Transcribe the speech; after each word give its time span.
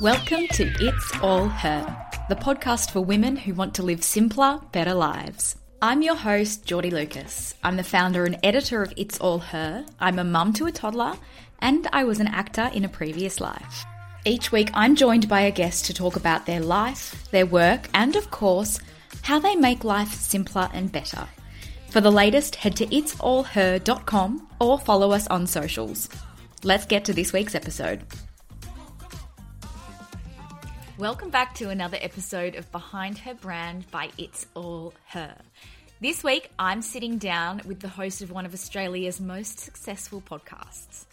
Welcome 0.00 0.46
to 0.48 0.70
It's 0.78 1.10
All 1.22 1.48
Her, 1.48 2.10
the 2.28 2.36
podcast 2.36 2.90
for 2.90 3.00
women 3.00 3.34
who 3.34 3.54
want 3.54 3.74
to 3.76 3.82
live 3.82 4.04
simpler, 4.04 4.60
better 4.70 4.92
lives. 4.92 5.56
I'm 5.80 6.02
your 6.02 6.16
host, 6.16 6.66
Geordie 6.66 6.90
Lucas. 6.90 7.54
I'm 7.64 7.78
the 7.78 7.82
founder 7.82 8.26
and 8.26 8.38
editor 8.42 8.82
of 8.82 8.92
It's 8.98 9.18
All 9.20 9.38
Her. 9.38 9.86
I'm 9.98 10.18
a 10.18 10.24
mum 10.24 10.52
to 10.54 10.66
a 10.66 10.70
toddler, 10.70 11.14
and 11.60 11.88
I 11.94 12.04
was 12.04 12.20
an 12.20 12.26
actor 12.26 12.70
in 12.74 12.84
a 12.84 12.90
previous 12.90 13.40
life. 13.40 13.86
Each 14.26 14.52
week, 14.52 14.68
I'm 14.74 14.96
joined 14.96 15.30
by 15.30 15.40
a 15.40 15.50
guest 15.50 15.86
to 15.86 15.94
talk 15.94 16.16
about 16.16 16.44
their 16.44 16.60
life, 16.60 17.30
their 17.30 17.46
work, 17.46 17.88
and 17.94 18.16
of 18.16 18.30
course, 18.30 18.78
how 19.22 19.38
they 19.38 19.56
make 19.56 19.82
life 19.82 20.12
simpler 20.12 20.68
and 20.74 20.92
better. 20.92 21.26
For 21.88 22.02
the 22.02 22.12
latest, 22.12 22.56
head 22.56 22.76
to 22.76 22.86
itsallher.com 22.88 24.46
or 24.60 24.78
follow 24.78 25.12
us 25.12 25.26
on 25.28 25.46
socials. 25.46 26.10
Let's 26.64 26.84
get 26.84 27.06
to 27.06 27.14
this 27.14 27.32
week's 27.32 27.54
episode. 27.54 28.02
Welcome 30.98 31.28
back 31.28 31.54
to 31.56 31.68
another 31.68 31.98
episode 32.00 32.54
of 32.54 32.72
Behind 32.72 33.18
Her 33.18 33.34
Brand 33.34 33.84
by 33.90 34.08
It's 34.16 34.46
All 34.54 34.94
Her. 35.08 35.36
This 36.00 36.24
week, 36.24 36.50
I'm 36.58 36.80
sitting 36.80 37.18
down 37.18 37.60
with 37.66 37.80
the 37.80 37.88
host 37.88 38.22
of 38.22 38.30
one 38.30 38.46
of 38.46 38.54
Australia's 38.54 39.20
most 39.20 39.60
successful 39.60 40.22
podcasts. 40.22 41.04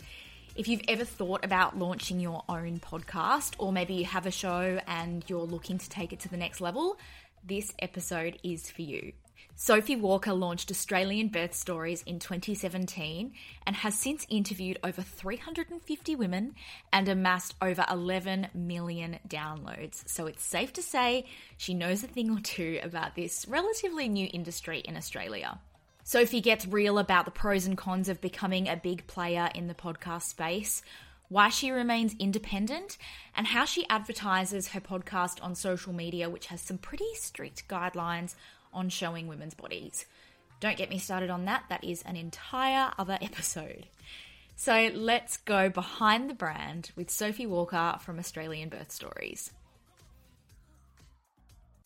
If 0.56 0.70
you've 0.70 0.86
ever 0.88 1.04
thought 1.04 1.44
about 1.44 1.78
launching 1.78 2.22
your 2.22 2.46
own 2.48 2.80
podcast, 2.80 3.56
or 3.58 3.73
maybe 3.73 3.96
you 3.96 4.06
have 4.06 4.26
a 4.26 4.32
show 4.32 4.80
and 4.88 5.22
you're 5.28 5.42
looking 5.42 5.80
to 5.80 5.90
take 5.90 6.14
it 6.14 6.22
to 6.22 6.30
the 6.30 6.38
next 6.38 6.62
level, 6.62 6.98
this 7.44 7.73
episode 7.80 8.40
is 8.42 8.72
for 8.72 8.84
you. 8.84 9.12
Sophie 9.56 9.96
Walker 9.96 10.34
launched 10.34 10.72
Australian 10.72 11.28
Birth 11.28 11.54
Stories 11.54 12.02
in 12.08 12.18
2017 12.18 13.34
and 13.68 13.76
has 13.76 13.94
since 13.98 14.26
interviewed 14.28 14.80
over 14.84 15.04
350 15.04 16.16
women 16.16 16.56
and 16.92 17.08
amassed 17.08 17.54
over 17.62 17.86
11 17.90 18.48
million 18.56 19.20
downloads. 19.28 20.08
So 20.10 20.26
it's 20.26 20.44
safe 20.44 20.73
to 20.73 20.82
say 20.82 21.26
she 21.56 21.76
knows 21.76 22.04
a 22.04 22.08
thing 22.08 22.32
or 22.32 22.40
two 22.40 22.80
about 22.82 23.16
this 23.16 23.45
relatively 23.48 24.10
new 24.10 24.28
industry 24.34 24.80
in 24.80 24.98
Australia. 24.98 25.60
Sophie 26.04 26.42
gets 26.42 26.67
real 26.67 26.98
about 26.98 27.26
the 27.26 27.32
pros 27.32 27.67
and 27.67 27.78
cons 27.78 28.10
of 28.10 28.20
becoming 28.20 28.67
a 28.67 28.76
big 28.76 29.06
player 29.06 29.50
in 29.54 29.67
the 29.67 29.76
podcast 29.76 30.23
space, 30.23 30.82
why 31.30 31.50
she 31.50 31.70
remains 31.72 32.16
independent, 32.20 32.98
and 33.36 33.48
how 33.48 33.66
she 33.66 33.88
advertises 33.88 34.70
her 34.70 34.82
podcast 34.82 35.42
on 35.44 35.56
social 35.56 35.94
media, 35.94 36.30
which 36.30 36.48
has 36.48 36.60
some 36.60 36.80
pretty 36.80 37.14
strict 37.14 37.67
guidelines 37.70 38.36
on 38.74 38.90
showing 38.90 39.28
women's 39.28 39.54
bodies. 39.54 40.06
Don't 40.60 40.78
get 40.78 40.90
me 40.90 40.98
started 40.98 41.30
on 41.30 41.46
that, 41.46 41.66
that 41.70 41.84
is 41.84 42.02
an 42.04 42.16
entire 42.16 42.92
other 42.98 43.18
episode. 43.22 43.88
So 44.56 44.92
let's 44.94 45.38
go 45.38 45.70
behind 45.70 46.30
the 46.30 46.36
brand 46.36 46.92
with 46.96 47.10
Sophie 47.10 47.48
Walker 47.48 47.98
from 48.00 48.20
Australian 48.20 48.70
Birth 48.70 48.92
Stories. 48.92 49.52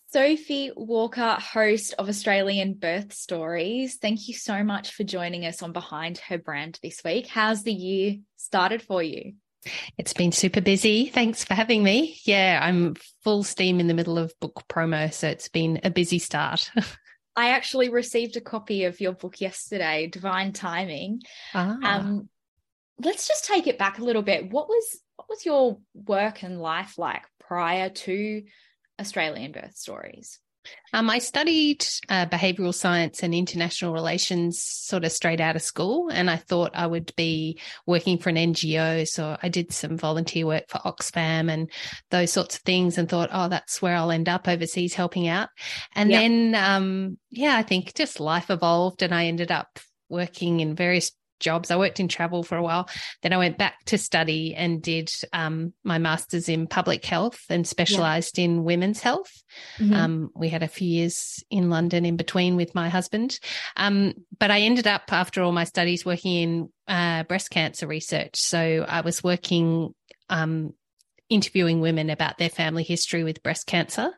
Sophie 0.10 0.72
Walker, 0.76 1.38
host 1.40 1.94
of 2.00 2.08
Australian 2.08 2.76
Birth 2.76 3.14
Stories. 3.14 3.96
Thank 3.96 4.28
you 4.28 4.34
so 4.34 4.64
much 4.64 4.92
for 4.92 5.04
joining 5.04 5.46
us 5.46 5.62
on 5.62 5.74
Behind 5.74 6.18
Her 6.18 6.38
Brand 6.38 6.80
this 6.82 7.04
week. 7.04 7.28
How's 7.28 7.64
the 7.64 7.74
year 7.74 8.18
started 8.38 8.82
for 8.82 9.04
you? 9.04 9.34
It's 9.98 10.14
been 10.14 10.32
super 10.32 10.62
busy. 10.62 11.08
Thanks 11.08 11.44
for 11.44 11.54
having 11.54 11.84
me. 11.84 12.20
Yeah, 12.24 12.60
I'm 12.62 12.96
full 13.24 13.44
steam 13.44 13.80
in 13.80 13.88
the 13.88 13.94
middle 13.94 14.18
of 14.18 14.34
book 14.40 14.64
promo, 14.70 15.12
so 15.14 15.28
it's 15.28 15.50
been 15.50 15.80
a 15.84 15.90
busy 15.90 16.20
start. 16.20 16.72
I 17.36 17.50
actually 17.50 17.90
received 17.90 18.36
a 18.36 18.42
copy 18.42 18.86
of 18.86 19.00
your 19.00 19.14
book 19.14 19.40
yesterday, 19.40 20.08
Divine 20.08 20.54
Timing. 20.54 21.22
Ah. 21.54 21.78
Um, 21.84 22.30
let's 23.00 23.28
just 23.28 23.46
take 23.46 23.68
it 23.68 23.78
back 23.78 24.00
a 24.00 24.04
little 24.04 24.24
bit. 24.24 24.52
What 24.52 24.68
was 24.68 25.00
what 25.18 25.30
was 25.30 25.46
your 25.46 25.80
work 25.94 26.44
and 26.44 26.60
life 26.60 26.98
like 26.98 27.24
prior 27.40 27.90
to 27.90 28.44
Australian 29.00 29.52
birth 29.52 29.76
stories? 29.76 30.40
Um, 30.94 31.10
I 31.10 31.20
studied 31.20 31.86
uh, 32.08 32.28
behavioral 32.28 32.74
science 32.74 33.22
and 33.22 33.36
international 33.36 33.94
relations 33.94 34.62
sort 34.62 35.04
of 35.04 35.12
straight 35.12 35.42
out 35.42 35.56
of 35.56 35.62
school, 35.62 36.10
and 36.10 36.30
I 36.30 36.38
thought 36.38 36.72
I 36.74 36.88
would 36.88 37.14
be 37.16 37.60
working 37.86 38.18
for 38.18 38.30
an 38.30 38.36
NGO. 38.36 39.06
So 39.08 39.38
I 39.42 39.50
did 39.50 39.74
some 39.74 39.98
volunteer 39.98 40.46
work 40.46 40.64
for 40.70 40.80
Oxfam 40.80 41.52
and 41.52 41.70
those 42.10 42.32
sorts 42.32 42.56
of 42.56 42.62
things, 42.62 42.98
and 42.98 43.10
thought, 43.10 43.30
oh, 43.34 43.50
that's 43.50 43.82
where 43.82 43.96
I'll 43.96 44.12
end 44.12 44.30
up 44.30 44.48
overseas 44.48 44.94
helping 44.94 45.28
out. 45.28 45.50
And 45.94 46.10
yep. 46.10 46.22
then, 46.22 46.56
um, 46.56 47.18
yeah, 47.30 47.58
I 47.58 47.64
think 47.64 47.94
just 47.94 48.20
life 48.20 48.50
evolved, 48.50 49.02
and 49.02 49.14
I 49.14 49.26
ended 49.26 49.52
up 49.52 49.80
working 50.10 50.62
in 50.62 50.74
various 50.74 51.12
jobs. 51.40 51.72
I 51.72 51.78
worked 51.78 52.00
in 52.00 52.08
travel 52.08 52.44
for 52.44 52.58
a 52.58 52.64
while. 52.64 52.90
Then 53.22 53.34
I 53.34 53.38
went 53.38 53.58
back 53.58 53.84
to 53.86 53.98
study 53.98 54.56
and 54.56 54.82
did 54.82 55.12
um, 55.34 55.74
my 55.84 55.98
master's 55.98 56.50
in 56.50 56.68
public 56.68 57.06
health 57.06 57.40
and 57.50 57.68
specialized 57.68 58.38
yeah. 58.38 58.46
in 58.46 58.64
women's 58.64 59.00
health. 59.00 59.32
Mm-hmm. 59.78 59.94
Um, 59.94 60.30
we 60.36 60.50
had 60.50 60.64
a 60.64 60.68
few 60.68 60.88
years 60.88 61.44
in 61.50 61.70
London 61.70 62.06
in 62.06 62.18
between 62.18 62.56
with 62.56 62.76
my 62.76 62.90
husband. 62.90 63.40
Um, 63.76 64.14
but 64.40 64.52
I 64.52 64.62
ended 64.62 64.88
up, 64.88 65.04
after 65.12 65.42
all 65.42 65.52
my 65.52 65.64
studies, 65.64 66.06
working 66.06 66.36
in 66.36 66.70
uh, 66.88 67.24
breast 67.24 67.50
cancer 67.50 67.88
research. 67.88 68.38
So 68.38 68.86
I 68.88 69.02
was 69.02 69.24
working 69.24 69.94
um, 70.30 70.74
interviewing 71.30 71.82
women 71.82 72.10
about 72.10 72.38
their 72.38 72.50
family 72.50 72.84
history 72.84 73.24
with 73.24 73.44
breast 73.44 73.68
cancer. 73.68 74.12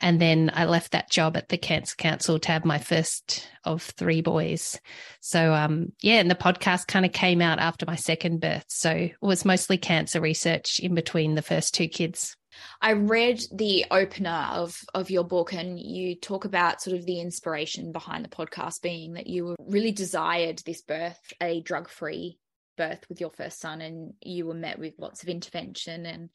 And 0.00 0.20
then 0.20 0.50
I 0.54 0.66
left 0.66 0.92
that 0.92 1.10
job 1.10 1.36
at 1.36 1.48
the 1.48 1.58
Cancer 1.58 1.96
Council 1.96 2.38
to 2.38 2.52
have 2.52 2.64
my 2.64 2.78
first 2.78 3.48
of 3.64 3.82
three 3.82 4.20
boys. 4.20 4.80
So, 5.20 5.54
um, 5.54 5.92
yeah, 6.00 6.20
and 6.20 6.30
the 6.30 6.34
podcast 6.34 6.86
kind 6.86 7.06
of 7.06 7.12
came 7.12 7.40
out 7.40 7.58
after 7.58 7.86
my 7.86 7.96
second 7.96 8.40
birth. 8.40 8.66
So 8.68 8.90
it 8.90 9.14
was 9.20 9.44
mostly 9.44 9.78
cancer 9.78 10.20
research 10.20 10.78
in 10.80 10.94
between 10.94 11.34
the 11.34 11.42
first 11.42 11.74
two 11.74 11.88
kids. 11.88 12.36
I 12.80 12.92
read 12.92 13.40
the 13.52 13.86
opener 13.90 14.46
of 14.50 14.78
of 14.94 15.10
your 15.10 15.24
book 15.24 15.52
and 15.52 15.78
you 15.78 16.14
talk 16.14 16.44
about 16.44 16.82
sort 16.82 16.96
of 16.96 17.06
the 17.06 17.20
inspiration 17.20 17.92
behind 17.92 18.24
the 18.24 18.28
podcast 18.28 18.82
being 18.82 19.14
that 19.14 19.26
you 19.26 19.56
really 19.58 19.92
desired 19.92 20.60
this 20.66 20.82
birth 20.82 21.18
a 21.40 21.62
drug-free 21.62 22.38
birth 22.76 23.04
with 23.08 23.20
your 23.20 23.30
first 23.30 23.60
son 23.60 23.80
and 23.80 24.14
you 24.22 24.46
were 24.46 24.54
met 24.54 24.78
with 24.78 24.94
lots 24.98 25.22
of 25.22 25.28
intervention 25.28 26.06
and 26.06 26.30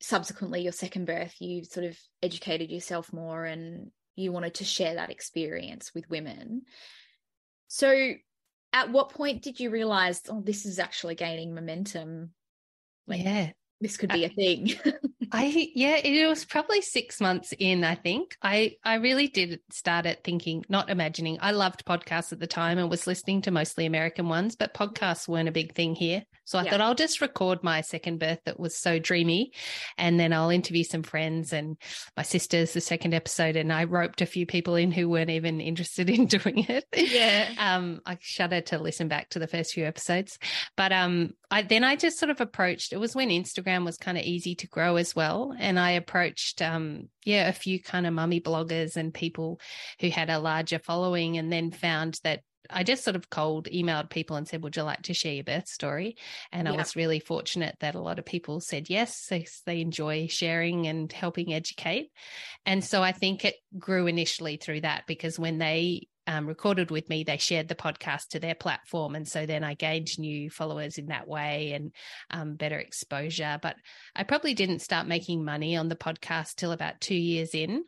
subsequently 0.00 0.62
your 0.62 0.72
second 0.72 1.06
birth 1.06 1.34
you 1.40 1.64
sort 1.64 1.84
of 1.84 1.98
educated 2.22 2.70
yourself 2.70 3.12
more 3.12 3.44
and 3.44 3.90
you 4.14 4.32
wanted 4.32 4.54
to 4.54 4.64
share 4.64 4.94
that 4.94 5.10
experience 5.10 5.92
with 5.94 6.08
women. 6.10 6.62
So 7.68 8.12
at 8.72 8.90
what 8.90 9.10
point 9.10 9.42
did 9.42 9.60
you 9.60 9.70
realize 9.70 10.20
oh 10.28 10.40
this 10.40 10.66
is 10.66 10.78
actually 10.78 11.14
gaining 11.14 11.54
momentum? 11.54 12.30
Like, 13.06 13.22
yeah 13.22 13.50
this 13.80 13.96
could 13.96 14.10
uh, 14.10 14.14
be 14.14 14.24
a 14.24 14.28
thing 14.28 14.70
I 15.32 15.70
yeah, 15.74 15.96
it 15.96 16.26
was 16.26 16.44
probably 16.44 16.80
six 16.80 17.20
months 17.20 17.52
in. 17.58 17.84
I 17.84 17.94
think 17.94 18.36
I 18.42 18.76
I 18.84 18.94
really 18.94 19.28
did 19.28 19.60
start 19.70 20.06
at 20.06 20.24
thinking, 20.24 20.64
not 20.68 20.90
imagining. 20.90 21.38
I 21.40 21.50
loved 21.50 21.84
podcasts 21.84 22.32
at 22.32 22.40
the 22.40 22.46
time 22.46 22.78
and 22.78 22.88
was 22.88 23.06
listening 23.06 23.42
to 23.42 23.50
mostly 23.50 23.86
American 23.86 24.28
ones, 24.28 24.56
but 24.56 24.74
podcasts 24.74 25.28
weren't 25.28 25.48
a 25.48 25.52
big 25.52 25.74
thing 25.74 25.94
here. 25.94 26.24
So 26.48 26.58
I 26.58 26.64
yeah. 26.64 26.70
thought 26.70 26.80
I'll 26.80 26.94
just 26.94 27.20
record 27.20 27.62
my 27.62 27.82
second 27.82 28.20
birth 28.20 28.38
that 28.46 28.58
was 28.58 28.74
so 28.74 28.98
dreamy, 28.98 29.52
and 29.98 30.18
then 30.18 30.32
I'll 30.32 30.48
interview 30.48 30.82
some 30.82 31.02
friends 31.02 31.52
and 31.52 31.76
my 32.16 32.22
sister's 32.22 32.72
the 32.72 32.80
second 32.80 33.12
episode, 33.12 33.54
and 33.54 33.70
I 33.70 33.84
roped 33.84 34.22
a 34.22 34.26
few 34.26 34.46
people 34.46 34.74
in 34.74 34.90
who 34.90 35.10
weren't 35.10 35.28
even 35.28 35.60
interested 35.60 36.08
in 36.18 36.24
doing 36.24 36.64
it. 36.66 36.86
Yeah, 36.96 37.50
um, 37.58 38.00
I 38.06 38.16
shudder 38.18 38.62
to 38.62 38.78
listen 38.78 39.08
back 39.08 39.28
to 39.30 39.38
the 39.38 39.46
first 39.46 39.74
few 39.74 39.84
episodes, 39.84 40.38
but 40.74 40.90
um, 40.90 41.34
I 41.50 41.60
then 41.60 41.84
I 41.84 41.96
just 41.96 42.18
sort 42.18 42.30
of 42.30 42.40
approached. 42.40 42.94
It 42.94 42.98
was 42.98 43.14
when 43.14 43.28
Instagram 43.28 43.84
was 43.84 43.98
kind 43.98 44.16
of 44.16 44.24
easy 44.24 44.54
to 44.54 44.66
grow 44.68 44.96
as 44.96 45.14
well. 45.14 45.54
And 45.58 45.78
I 45.78 45.90
approached, 45.90 46.62
um, 46.62 47.10
yeah, 47.26 47.48
a 47.48 47.52
few 47.52 47.78
kind 47.78 48.06
of 48.06 48.14
mummy 48.14 48.40
bloggers 48.40 48.96
and 48.96 49.12
people 49.12 49.60
who 50.00 50.08
had 50.08 50.30
a 50.30 50.38
larger 50.38 50.78
following, 50.78 51.36
and 51.36 51.52
then 51.52 51.72
found 51.72 52.18
that 52.24 52.40
I 52.70 52.82
just 52.82 53.04
sort 53.04 53.16
of 53.16 53.30
cold 53.30 53.68
emailed 53.72 54.10
people 54.10 54.36
and 54.36 54.46
said, 54.46 54.62
Would 54.62 54.76
you 54.76 54.82
like 54.82 55.02
to 55.02 55.14
share 55.14 55.34
your 55.34 55.44
birth 55.44 55.68
story? 55.68 56.16
And 56.52 56.68
I 56.68 56.72
was 56.72 56.96
really 56.96 57.20
fortunate 57.20 57.76
that 57.80 57.94
a 57.94 58.00
lot 58.00 58.18
of 58.18 58.24
people 58.24 58.60
said 58.60 58.90
yes. 58.90 59.26
They, 59.28 59.46
they 59.66 59.80
enjoy 59.80 60.26
sharing 60.28 60.86
and 60.86 61.10
helping 61.12 61.52
educate. 61.52 62.10
And 62.66 62.84
so 62.84 63.02
I 63.02 63.12
think 63.12 63.44
it 63.44 63.56
grew 63.78 64.06
initially 64.06 64.56
through 64.56 64.82
that 64.82 65.04
because 65.06 65.38
when 65.38 65.58
they 65.58 66.08
um, 66.28 66.46
recorded 66.46 66.90
with 66.90 67.08
me, 67.08 67.24
they 67.24 67.38
shared 67.38 67.68
the 67.68 67.74
podcast 67.74 68.28
to 68.28 68.40
their 68.40 68.54
platform. 68.54 69.14
And 69.14 69.26
so 69.26 69.46
then 69.46 69.64
I 69.64 69.72
gained 69.72 70.18
new 70.18 70.50
followers 70.50 70.98
in 70.98 71.06
that 71.06 71.26
way 71.26 71.72
and 71.72 71.90
um, 72.30 72.54
better 72.54 72.78
exposure. 72.78 73.58
But 73.62 73.76
I 74.14 74.24
probably 74.24 74.52
didn't 74.52 74.80
start 74.80 75.08
making 75.08 75.42
money 75.42 75.74
on 75.74 75.88
the 75.88 75.96
podcast 75.96 76.56
till 76.56 76.72
about 76.72 77.00
two 77.00 77.16
years 77.16 77.54
in. 77.54 77.84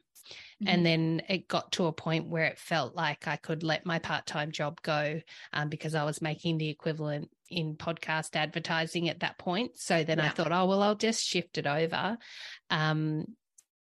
Mm-hmm. 0.62 0.68
And 0.68 0.86
then 0.86 1.22
it 1.28 1.48
got 1.48 1.72
to 1.72 1.86
a 1.86 1.92
point 1.92 2.28
where 2.28 2.44
it 2.44 2.58
felt 2.58 2.94
like 2.94 3.26
I 3.26 3.36
could 3.36 3.62
let 3.62 3.86
my 3.86 3.98
part 3.98 4.26
time 4.26 4.52
job 4.52 4.80
go 4.82 5.20
um, 5.52 5.68
because 5.68 5.94
I 5.94 6.04
was 6.04 6.22
making 6.22 6.58
the 6.58 6.68
equivalent 6.68 7.30
in 7.48 7.76
podcast 7.76 8.36
advertising 8.36 9.08
at 9.08 9.20
that 9.20 9.38
point. 9.38 9.78
So 9.78 10.04
then 10.04 10.18
yeah. 10.18 10.26
I 10.26 10.28
thought, 10.28 10.52
oh, 10.52 10.66
well, 10.66 10.82
I'll 10.82 10.94
just 10.94 11.24
shift 11.24 11.58
it 11.58 11.66
over. 11.66 12.16
Um, 12.70 13.24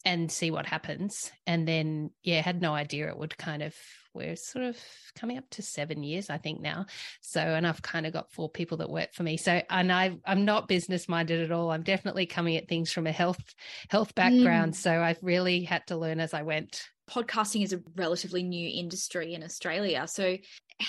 and 0.06 0.32
see 0.32 0.52
what 0.52 0.66
happens. 0.66 1.32
And 1.46 1.68
then, 1.68 2.12
yeah, 2.24 2.42
had 2.42 2.62
no 2.62 2.74
idea 2.74 3.10
it 3.10 3.18
would 3.18 3.38
kind 3.38 3.62
of, 3.62 3.76
we're 4.14 4.36
sort 4.36 4.66
of 4.66 4.78
coming 5.16 5.38
up 5.38 5.50
to 5.52 5.62
seven 5.62 6.04
years, 6.04 6.30
I 6.30 6.38
think 6.38 6.62
now. 6.62 6.86
So, 7.22 7.40
and 7.40 7.66
I've 7.66 7.82
kind 7.82 8.06
of 8.06 8.14
got 8.14 8.32
four 8.32 8.50
people 8.50 8.78
that 8.78 8.90
work 8.90 9.14
for 9.14 9.24
me. 9.24 9.38
So, 9.38 9.62
and 9.70 9.92
I, 9.92 10.18
I'm 10.26 10.46
not 10.46 10.68
business 10.68 11.08
minded 11.08 11.42
at 11.42 11.52
all. 11.52 11.72
I'm 11.72 11.84
definitely 11.84 12.26
coming 12.26 12.58
at 12.58 12.68
things 12.68 12.92
from 12.92 13.08
a 13.08 13.12
health, 13.12 13.42
health 13.90 14.14
background. 14.16 14.74
Mm. 14.74 14.78
So 14.78 15.02
I've 15.02 15.22
really 15.22 15.64
had 15.64 15.86
to 15.88 15.98
learn 15.98 16.20
as 16.20 16.34
I 16.34 16.42
went. 16.42 16.84
Podcasting 17.10 17.64
is 17.64 17.74
a 17.74 17.82
relatively 17.96 18.44
new 18.44 18.70
industry 18.74 19.34
in 19.34 19.44
Australia. 19.44 20.08
So, 20.08 20.38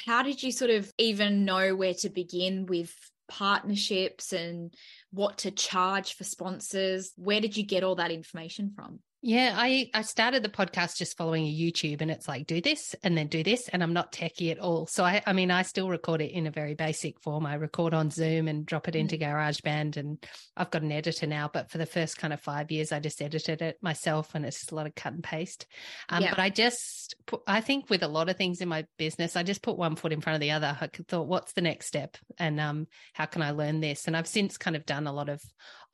how 0.06 0.22
did 0.22 0.42
you 0.42 0.52
sort 0.52 0.70
of 0.70 0.90
even 0.96 1.44
know 1.44 1.74
where 1.74 1.94
to 1.94 2.08
begin 2.08 2.64
with 2.66 2.94
partnerships 3.28 4.32
and 4.32 4.74
what 5.10 5.38
to 5.38 5.50
charge 5.50 6.14
for 6.14 6.24
sponsors. 6.24 7.12
Where 7.16 7.40
did 7.40 7.56
you 7.56 7.64
get 7.64 7.84
all 7.84 7.96
that 7.96 8.10
information 8.10 8.72
from? 8.74 9.00
Yeah, 9.24 9.54
I, 9.56 9.88
I 9.94 10.02
started 10.02 10.42
the 10.42 10.48
podcast 10.48 10.96
just 10.96 11.16
following 11.16 11.44
a 11.44 11.56
YouTube 11.56 12.00
and 12.00 12.10
it's 12.10 12.26
like, 12.26 12.44
do 12.48 12.60
this 12.60 12.96
and 13.04 13.16
then 13.16 13.28
do 13.28 13.44
this. 13.44 13.68
And 13.68 13.80
I'm 13.80 13.92
not 13.92 14.10
techie 14.10 14.50
at 14.50 14.58
all. 14.58 14.88
So 14.88 15.04
I, 15.04 15.22
I 15.24 15.32
mean, 15.32 15.52
I 15.52 15.62
still 15.62 15.88
record 15.88 16.20
it 16.20 16.32
in 16.32 16.48
a 16.48 16.50
very 16.50 16.74
basic 16.74 17.20
form. 17.20 17.46
I 17.46 17.54
record 17.54 17.94
on 17.94 18.10
Zoom 18.10 18.48
and 18.48 18.66
drop 18.66 18.88
it 18.88 18.96
into 18.96 19.16
mm. 19.16 19.22
GarageBand 19.22 19.96
and 19.96 20.26
I've 20.56 20.72
got 20.72 20.82
an 20.82 20.90
editor 20.90 21.28
now. 21.28 21.48
But 21.52 21.70
for 21.70 21.78
the 21.78 21.86
first 21.86 22.18
kind 22.18 22.32
of 22.32 22.40
five 22.40 22.72
years, 22.72 22.90
I 22.90 22.98
just 22.98 23.22
edited 23.22 23.62
it 23.62 23.78
myself 23.80 24.34
and 24.34 24.44
it's 24.44 24.58
just 24.58 24.72
a 24.72 24.74
lot 24.74 24.88
of 24.88 24.96
cut 24.96 25.12
and 25.12 25.22
paste. 25.22 25.66
Um, 26.08 26.24
yeah. 26.24 26.30
But 26.30 26.40
I 26.40 26.50
just, 26.50 27.14
put, 27.24 27.42
I 27.46 27.60
think 27.60 27.90
with 27.90 28.02
a 28.02 28.08
lot 28.08 28.28
of 28.28 28.36
things 28.36 28.60
in 28.60 28.68
my 28.68 28.86
business, 28.98 29.36
I 29.36 29.44
just 29.44 29.62
put 29.62 29.78
one 29.78 29.94
foot 29.94 30.12
in 30.12 30.20
front 30.20 30.34
of 30.34 30.40
the 30.40 30.50
other. 30.50 30.76
I 30.80 30.88
thought, 31.06 31.28
what's 31.28 31.52
the 31.52 31.60
next 31.60 31.86
step? 31.86 32.16
And 32.40 32.58
um, 32.58 32.88
how 33.12 33.26
can 33.26 33.42
I 33.42 33.52
learn 33.52 33.78
this? 33.78 34.08
And 34.08 34.16
I've 34.16 34.26
since 34.26 34.58
kind 34.58 34.74
of 34.74 34.84
done 34.84 35.06
a 35.06 35.12
lot 35.12 35.28
of 35.28 35.40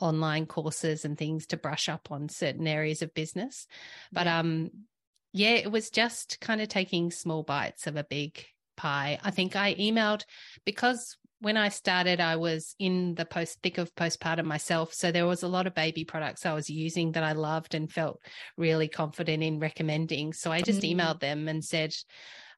online 0.00 0.47
courses 0.47 1.05
and 1.05 1.17
things 1.17 1.47
to 1.47 1.56
brush 1.56 1.89
up 1.89 2.11
on 2.11 2.29
certain 2.29 2.67
areas 2.67 3.03
of 3.03 3.15
business. 3.15 3.67
But 4.12 4.27
yeah. 4.27 4.39
um 4.39 4.71
yeah, 5.33 5.50
it 5.50 5.71
was 5.71 5.91
just 5.91 6.41
kind 6.41 6.61
of 6.61 6.69
taking 6.69 7.11
small 7.11 7.43
bites 7.43 7.87
of 7.87 7.97
a 7.97 8.05
big 8.05 8.45
pie. 8.77 9.19
I 9.23 9.31
think 9.31 9.56
I 9.56 9.75
emailed 9.75 10.25
because 10.65 11.17
when 11.41 11.56
I 11.56 11.69
started, 11.69 12.21
I 12.21 12.37
was 12.37 12.75
in 12.79 13.15
the 13.15 13.25
post 13.25 13.59
thick 13.62 13.79
of 13.79 13.95
postpartum 13.95 14.45
myself. 14.45 14.93
So 14.93 15.12
there 15.12 15.27
was 15.27 15.43
a 15.43 15.49
lot 15.49 15.67
of 15.67 15.75
baby 15.75 16.05
products 16.05 16.44
I 16.44 16.55
was 16.55 16.69
using 16.69 17.12
that 17.12 17.23
I 17.23 17.33
loved 17.33 17.75
and 17.75 17.93
felt 17.93 18.21
really 18.56 18.89
confident 18.89 19.43
in 19.43 19.61
recommending. 19.61 20.33
So 20.33 20.51
I 20.51 20.62
just 20.62 20.81
mm-hmm. 20.81 20.99
emailed 20.99 21.21
them 21.21 21.47
and 21.47 21.65
said, 21.65 21.94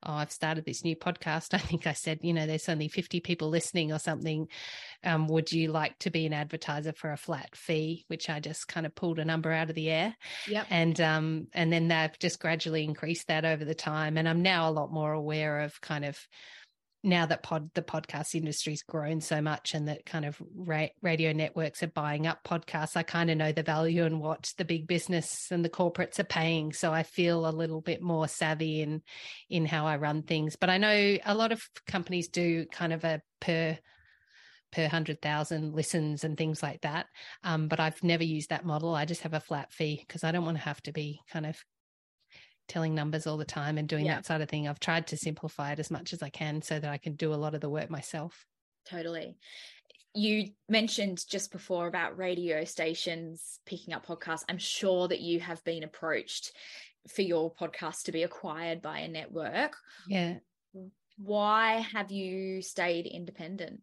oh, 0.02 0.14
I've 0.14 0.32
started 0.32 0.64
this 0.64 0.84
new 0.84 0.96
podcast. 0.96 1.54
I 1.54 1.58
think 1.58 1.86
I 1.86 1.92
said, 1.92 2.20
you 2.22 2.32
know, 2.32 2.46
there's 2.46 2.68
only 2.68 2.88
50 2.88 3.20
people 3.20 3.48
listening 3.48 3.92
or 3.92 3.98
something. 3.98 4.48
Um, 5.04 5.26
would 5.28 5.52
you 5.52 5.70
like 5.72 5.98
to 6.00 6.10
be 6.10 6.26
an 6.26 6.32
advertiser 6.32 6.92
for 6.92 7.12
a 7.12 7.16
flat 7.16 7.54
fee? 7.56 8.04
Which 8.08 8.28
I 8.28 8.40
just 8.40 8.68
kind 8.68 8.86
of 8.86 8.94
pulled 8.94 9.18
a 9.18 9.24
number 9.24 9.52
out 9.52 9.70
of 9.70 9.74
the 9.74 9.90
air. 9.90 10.16
Yep. 10.48 10.66
And, 10.70 11.00
um, 11.00 11.46
and 11.52 11.72
then 11.72 11.88
they've 11.88 12.18
just 12.18 12.40
gradually 12.40 12.84
increased 12.84 13.28
that 13.28 13.44
over 13.44 13.64
the 13.64 13.74
time. 13.74 14.16
And 14.16 14.28
I'm 14.28 14.42
now 14.42 14.68
a 14.68 14.72
lot 14.72 14.92
more 14.92 15.12
aware 15.12 15.60
of 15.60 15.80
kind 15.80 16.04
of, 16.04 16.18
now 17.02 17.24
that 17.26 17.42
pod 17.42 17.70
the 17.74 17.82
podcast 17.82 18.34
industry's 18.34 18.82
grown 18.82 19.20
so 19.20 19.40
much 19.40 19.74
and 19.74 19.88
that 19.88 20.04
kind 20.04 20.24
of 20.24 20.40
ra- 20.54 20.88
radio 21.02 21.32
networks 21.32 21.82
are 21.82 21.88
buying 21.88 22.26
up 22.26 22.44
podcasts 22.44 22.96
i 22.96 23.02
kind 23.02 23.30
of 23.30 23.36
know 23.36 23.52
the 23.52 23.62
value 23.62 24.04
and 24.04 24.20
what 24.20 24.52
the 24.58 24.64
big 24.64 24.86
business 24.86 25.48
and 25.50 25.64
the 25.64 25.70
corporates 25.70 26.18
are 26.18 26.24
paying 26.24 26.72
so 26.72 26.92
i 26.92 27.02
feel 27.02 27.48
a 27.48 27.50
little 27.50 27.80
bit 27.80 28.02
more 28.02 28.28
savvy 28.28 28.82
in 28.82 29.02
in 29.48 29.64
how 29.64 29.86
i 29.86 29.96
run 29.96 30.22
things 30.22 30.56
but 30.56 30.70
i 30.70 30.78
know 30.78 31.16
a 31.24 31.34
lot 31.34 31.52
of 31.52 31.62
companies 31.86 32.28
do 32.28 32.66
kind 32.66 32.92
of 32.92 33.04
a 33.04 33.20
per 33.40 33.78
per 34.72 34.82
100,000 34.82 35.74
listens 35.74 36.22
and 36.22 36.36
things 36.36 36.62
like 36.62 36.80
that. 36.82 37.06
Um, 37.42 37.66
but 37.66 37.80
I've 37.80 38.02
never 38.04 38.22
used 38.22 38.50
that 38.50 38.64
model. 38.64 38.94
I 38.94 39.04
just 39.04 39.22
have 39.22 39.34
a 39.34 39.40
flat 39.40 39.72
fee 39.72 40.04
because 40.06 40.22
I 40.22 40.30
don't 40.30 40.44
want 40.44 40.58
to 40.58 40.62
have 40.62 40.80
to 40.82 40.92
be 40.92 41.22
kind 41.32 41.44
of 41.44 41.56
telling 42.70 42.94
numbers 42.94 43.26
all 43.26 43.36
the 43.36 43.44
time 43.44 43.76
and 43.76 43.88
doing 43.88 44.06
yeah. 44.06 44.14
that 44.14 44.26
sort 44.26 44.40
of 44.40 44.48
thing. 44.48 44.68
I've 44.68 44.80
tried 44.80 45.08
to 45.08 45.16
simplify 45.16 45.72
it 45.72 45.78
as 45.78 45.90
much 45.90 46.12
as 46.12 46.22
I 46.22 46.30
can 46.30 46.62
so 46.62 46.78
that 46.78 46.90
I 46.90 46.96
can 46.96 47.14
do 47.14 47.34
a 47.34 47.36
lot 47.36 47.54
of 47.54 47.60
the 47.60 47.68
work 47.68 47.90
myself. 47.90 48.46
Totally. 48.88 49.36
You 50.14 50.50
mentioned 50.68 51.24
just 51.28 51.52
before 51.52 51.86
about 51.86 52.16
radio 52.16 52.64
stations 52.64 53.58
picking 53.66 53.92
up 53.92 54.06
podcasts. 54.06 54.44
I'm 54.48 54.58
sure 54.58 55.08
that 55.08 55.20
you 55.20 55.40
have 55.40 55.62
been 55.64 55.82
approached 55.82 56.52
for 57.08 57.22
your 57.22 57.52
podcast 57.52 58.04
to 58.04 58.12
be 58.12 58.22
acquired 58.22 58.82
by 58.82 59.00
a 59.00 59.08
network. 59.08 59.76
Yeah. 60.08 60.36
Why 61.18 61.80
have 61.92 62.10
you 62.10 62.62
stayed 62.62 63.06
independent? 63.06 63.80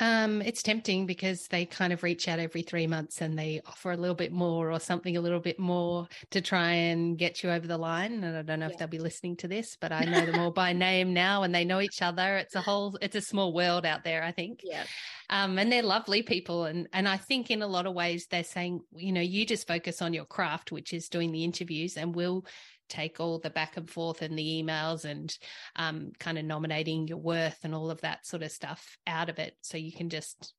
Um, 0.00 0.40
it's 0.40 0.62
tempting 0.62 1.04
because 1.04 1.46
they 1.48 1.66
kind 1.66 1.92
of 1.92 2.02
reach 2.02 2.26
out 2.26 2.38
every 2.38 2.62
three 2.62 2.86
months 2.86 3.20
and 3.20 3.38
they 3.38 3.60
offer 3.66 3.92
a 3.92 3.96
little 3.96 4.14
bit 4.14 4.32
more 4.32 4.72
or 4.72 4.80
something 4.80 5.16
a 5.16 5.20
little 5.20 5.40
bit 5.40 5.58
more 5.58 6.08
to 6.30 6.40
try 6.40 6.70
and 6.70 7.18
get 7.18 7.42
you 7.42 7.50
over 7.50 7.66
the 7.66 7.76
line. 7.76 8.24
And 8.24 8.36
I 8.36 8.42
don't 8.42 8.60
know 8.60 8.66
yeah. 8.66 8.72
if 8.72 8.78
they'll 8.78 8.88
be 8.88 8.98
listening 8.98 9.36
to 9.36 9.48
this, 9.48 9.76
but 9.78 9.92
I 9.92 10.04
know 10.04 10.24
them 10.24 10.40
all 10.40 10.52
by 10.52 10.72
name 10.88 11.12
now 11.12 11.42
and 11.42 11.54
they 11.54 11.66
know 11.66 11.80
each 11.80 12.00
other. 12.00 12.38
It's 12.38 12.54
a 12.54 12.62
whole, 12.62 12.96
it's 13.02 13.16
a 13.16 13.20
small 13.20 13.52
world 13.52 13.84
out 13.84 14.02
there, 14.02 14.22
I 14.22 14.32
think. 14.32 14.62
Yeah. 14.64 14.84
Um, 15.30 15.58
and 15.58 15.72
they're 15.72 15.82
lovely 15.82 16.22
people. 16.22 16.64
And, 16.64 16.88
and 16.92 17.08
I 17.08 17.16
think 17.16 17.50
in 17.50 17.62
a 17.62 17.66
lot 17.66 17.86
of 17.86 17.94
ways, 17.94 18.26
they're 18.26 18.44
saying, 18.44 18.82
you 18.94 19.12
know, 19.12 19.20
you 19.20 19.46
just 19.46 19.66
focus 19.66 20.02
on 20.02 20.12
your 20.12 20.24
craft, 20.24 20.72
which 20.72 20.92
is 20.92 21.08
doing 21.08 21.32
the 21.32 21.44
interviews 21.44 21.96
and 21.96 22.14
we'll 22.14 22.44
take 22.88 23.20
all 23.20 23.38
the 23.38 23.48
back 23.48 23.76
and 23.76 23.88
forth 23.88 24.20
and 24.20 24.36
the 24.36 24.62
emails 24.62 25.04
and 25.04 25.38
um, 25.76 26.10
kind 26.18 26.36
of 26.36 26.44
nominating 26.44 27.06
your 27.06 27.18
worth 27.18 27.58
and 27.62 27.74
all 27.74 27.90
of 27.90 28.00
that 28.00 28.26
sort 28.26 28.42
of 28.42 28.50
stuff 28.50 28.98
out 29.06 29.28
of 29.28 29.38
it. 29.38 29.54
So 29.62 29.78
you 29.78 29.92
can 29.92 30.10
just 30.10 30.52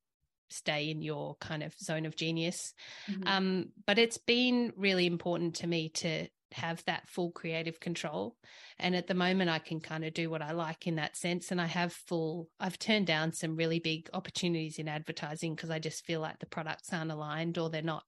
stay 0.48 0.90
in 0.90 1.02
your 1.02 1.36
kind 1.36 1.62
of 1.62 1.74
zone 1.78 2.06
of 2.06 2.16
genius. 2.16 2.74
Mm-hmm. 3.10 3.26
Um, 3.26 3.68
but 3.86 3.98
it's 3.98 4.18
been 4.18 4.72
really 4.76 5.06
important 5.06 5.56
to 5.56 5.66
me 5.66 5.90
to 5.90 6.28
have 6.54 6.84
that 6.84 7.08
full 7.08 7.30
creative 7.30 7.80
control. 7.80 8.36
And 8.78 8.94
at 8.94 9.06
the 9.06 9.14
moment, 9.14 9.50
I 9.50 9.58
can 9.58 9.80
kind 9.80 10.04
of 10.04 10.14
do 10.14 10.30
what 10.30 10.42
I 10.42 10.52
like 10.52 10.86
in 10.86 10.96
that 10.96 11.16
sense. 11.16 11.50
And 11.50 11.60
I 11.60 11.66
have 11.66 11.92
full, 11.92 12.48
I've 12.60 12.78
turned 12.78 13.06
down 13.06 13.32
some 13.32 13.56
really 13.56 13.78
big 13.78 14.08
opportunities 14.12 14.78
in 14.78 14.88
advertising 14.88 15.54
because 15.54 15.70
I 15.70 15.78
just 15.78 16.04
feel 16.04 16.20
like 16.20 16.38
the 16.38 16.46
products 16.46 16.92
aren't 16.92 17.12
aligned 17.12 17.58
or 17.58 17.70
they're 17.70 17.82
not 17.82 18.04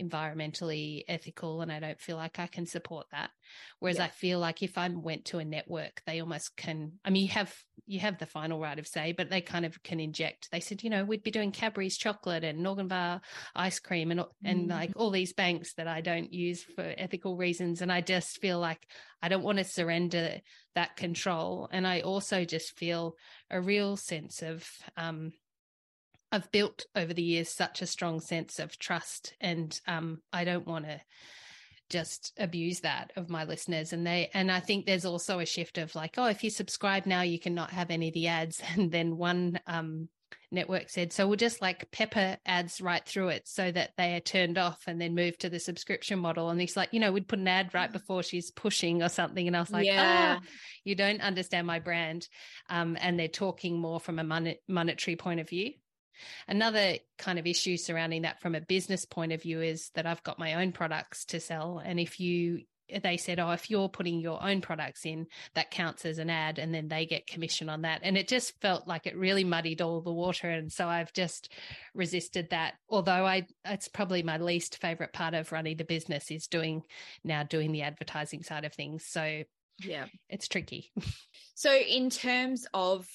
environmentally 0.00 1.04
ethical 1.08 1.60
and 1.60 1.70
I 1.70 1.80
don't 1.80 2.00
feel 2.00 2.16
like 2.16 2.38
I 2.38 2.46
can 2.46 2.66
support 2.66 3.06
that. 3.12 3.30
Whereas 3.78 3.98
yeah. 3.98 4.04
I 4.04 4.08
feel 4.08 4.38
like 4.38 4.62
if 4.62 4.78
I 4.78 4.88
went 4.88 5.26
to 5.26 5.38
a 5.38 5.44
network, 5.44 6.02
they 6.06 6.20
almost 6.20 6.56
can 6.56 6.92
I 7.04 7.10
mean 7.10 7.22
you 7.24 7.32
have 7.32 7.54
you 7.86 8.00
have 8.00 8.18
the 8.18 8.26
final 8.26 8.60
right 8.60 8.78
of 8.78 8.86
say, 8.86 9.12
but 9.12 9.28
they 9.28 9.40
kind 9.40 9.66
of 9.66 9.82
can 9.82 10.00
inject. 10.00 10.50
They 10.50 10.60
said, 10.60 10.82
you 10.82 10.90
know, 10.90 11.04
we'd 11.04 11.22
be 11.22 11.30
doing 11.30 11.52
Cadbury's 11.52 11.98
chocolate 11.98 12.44
and 12.44 12.88
Bar 12.88 13.20
ice 13.54 13.78
cream 13.80 14.10
and 14.10 14.24
and 14.44 14.68
mm. 14.68 14.70
like 14.70 14.92
all 14.96 15.10
these 15.10 15.32
banks 15.32 15.74
that 15.74 15.88
I 15.88 16.00
don't 16.00 16.32
use 16.32 16.62
for 16.62 16.94
ethical 16.96 17.36
reasons. 17.36 17.82
And 17.82 17.92
I 17.92 18.00
just 18.00 18.40
feel 18.40 18.58
like 18.58 18.86
I 19.20 19.28
don't 19.28 19.42
want 19.42 19.58
to 19.58 19.64
surrender 19.64 20.40
that 20.74 20.96
control. 20.96 21.68
And 21.70 21.86
I 21.86 22.00
also 22.00 22.44
just 22.44 22.76
feel 22.76 23.16
a 23.50 23.60
real 23.60 23.96
sense 23.96 24.42
of 24.42 24.66
um 24.96 25.32
I've 26.32 26.50
built 26.50 26.86
over 26.96 27.12
the 27.12 27.22
years 27.22 27.50
such 27.50 27.82
a 27.82 27.86
strong 27.86 28.20
sense 28.20 28.58
of 28.58 28.78
trust, 28.78 29.34
and 29.40 29.78
um, 29.86 30.22
I 30.32 30.44
don't 30.44 30.66
want 30.66 30.86
to 30.86 31.00
just 31.92 32.32
abuse 32.38 32.80
that 32.80 33.12
of 33.16 33.28
my 33.28 33.44
listeners 33.44 33.92
and 33.92 34.06
they 34.06 34.30
and 34.32 34.50
i 34.50 34.58
think 34.58 34.86
there's 34.86 35.04
also 35.04 35.40
a 35.40 35.46
shift 35.46 35.76
of 35.76 35.94
like 35.94 36.14
oh 36.16 36.24
if 36.24 36.42
you 36.42 36.48
subscribe 36.48 37.04
now 37.04 37.20
you 37.20 37.38
cannot 37.38 37.70
have 37.70 37.90
any 37.90 38.08
of 38.08 38.14
the 38.14 38.26
ads. 38.26 38.60
And 38.72 38.90
then 38.90 39.18
one 39.18 39.60
um, 39.66 40.08
network 40.50 40.88
said 40.88 41.12
so 41.12 41.26
we'll 41.26 41.36
just 41.36 41.60
like 41.60 41.90
pepper 41.90 42.38
ads 42.46 42.80
right 42.80 43.04
through 43.04 43.28
it 43.28 43.46
so 43.46 43.70
that 43.70 43.90
they 43.98 44.14
are 44.14 44.20
turned 44.20 44.56
off 44.56 44.82
and 44.86 44.98
then 44.98 45.14
move 45.14 45.36
to 45.38 45.50
the 45.50 45.60
subscription 45.60 46.18
model. 46.18 46.48
And 46.48 46.58
he's 46.58 46.76
like 46.76 46.88
you 46.92 47.00
know 47.00 47.12
we'd 47.12 47.28
put 47.28 47.38
an 47.38 47.48
ad 47.48 47.74
right 47.74 47.92
before 47.92 48.22
she's 48.22 48.50
pushing 48.50 49.02
or 49.02 49.10
something 49.10 49.46
and 49.46 49.54
i 49.54 49.60
was 49.60 49.70
like 49.70 49.86
yeah. 49.86 50.38
ah 50.40 50.46
you 50.84 50.94
don't 50.94 51.20
understand 51.20 51.66
my 51.66 51.78
brand. 51.78 52.26
Um, 52.70 52.96
and 53.00 53.18
they're 53.18 53.28
talking 53.28 53.78
more 53.78 54.00
from 54.00 54.18
a 54.18 54.24
mon- 54.24 54.54
monetary 54.66 55.16
point 55.16 55.40
of 55.40 55.48
view 55.48 55.72
Another 56.48 56.96
kind 57.18 57.38
of 57.38 57.46
issue 57.46 57.76
surrounding 57.76 58.22
that 58.22 58.40
from 58.40 58.54
a 58.54 58.60
business 58.60 59.04
point 59.04 59.32
of 59.32 59.42
view 59.42 59.60
is 59.60 59.90
that 59.94 60.06
I've 60.06 60.22
got 60.22 60.38
my 60.38 60.54
own 60.54 60.72
products 60.72 61.24
to 61.26 61.40
sell. 61.40 61.80
And 61.84 61.98
if 61.98 62.20
you, 62.20 62.62
they 63.02 63.16
said, 63.16 63.38
oh, 63.38 63.50
if 63.52 63.70
you're 63.70 63.88
putting 63.88 64.20
your 64.20 64.42
own 64.42 64.60
products 64.60 65.06
in, 65.06 65.26
that 65.54 65.70
counts 65.70 66.04
as 66.04 66.18
an 66.18 66.30
ad, 66.30 66.58
and 66.58 66.74
then 66.74 66.88
they 66.88 67.06
get 67.06 67.26
commission 67.26 67.68
on 67.68 67.82
that. 67.82 68.00
And 68.02 68.16
it 68.16 68.28
just 68.28 68.60
felt 68.60 68.86
like 68.86 69.06
it 69.06 69.16
really 69.16 69.44
muddied 69.44 69.80
all 69.80 70.00
the 70.00 70.12
water. 70.12 70.50
And 70.50 70.70
so 70.72 70.88
I've 70.88 71.12
just 71.12 71.52
resisted 71.94 72.50
that. 72.50 72.74
Although 72.88 73.26
I, 73.26 73.46
it's 73.64 73.88
probably 73.88 74.22
my 74.22 74.38
least 74.38 74.78
favorite 74.80 75.12
part 75.12 75.34
of 75.34 75.52
running 75.52 75.76
the 75.76 75.84
business 75.84 76.30
is 76.30 76.46
doing 76.46 76.82
now 77.24 77.42
doing 77.42 77.72
the 77.72 77.82
advertising 77.82 78.42
side 78.42 78.64
of 78.64 78.74
things. 78.74 79.04
So 79.06 79.44
yeah, 79.80 80.06
it's 80.28 80.48
tricky. 80.48 80.92
So 81.54 81.72
in 81.72 82.10
terms 82.10 82.66
of 82.74 83.06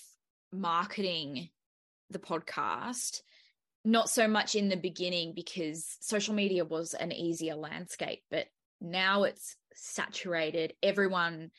marketing 0.53 1.49
the 2.09 2.19
podcast, 2.19 3.21
not 3.85 4.09
so 4.09 4.27
much 4.27 4.55
in 4.55 4.69
the 4.69 4.77
beginning 4.77 5.33
because 5.35 5.97
social 6.01 6.33
media 6.33 6.65
was 6.65 6.93
an 6.93 7.11
easier 7.11 7.55
landscape, 7.55 8.21
but 8.29 8.47
now 8.81 9.23
it's 9.23 9.55
saturated. 9.73 10.73
Everyone 10.83 11.51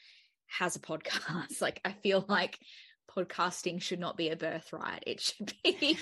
has 0.47 0.77
a 0.77 0.81
podcast. 0.81 1.61
Like, 1.61 1.81
I 1.85 1.93
feel 1.93 2.25
like 2.29 2.59
podcasting 3.17 3.81
should 3.81 4.01
not 4.01 4.17
be 4.17 4.29
a 4.29 4.37
birthright. 4.37 5.03
It 5.07 5.21
should 5.21 5.53
be 5.63 5.99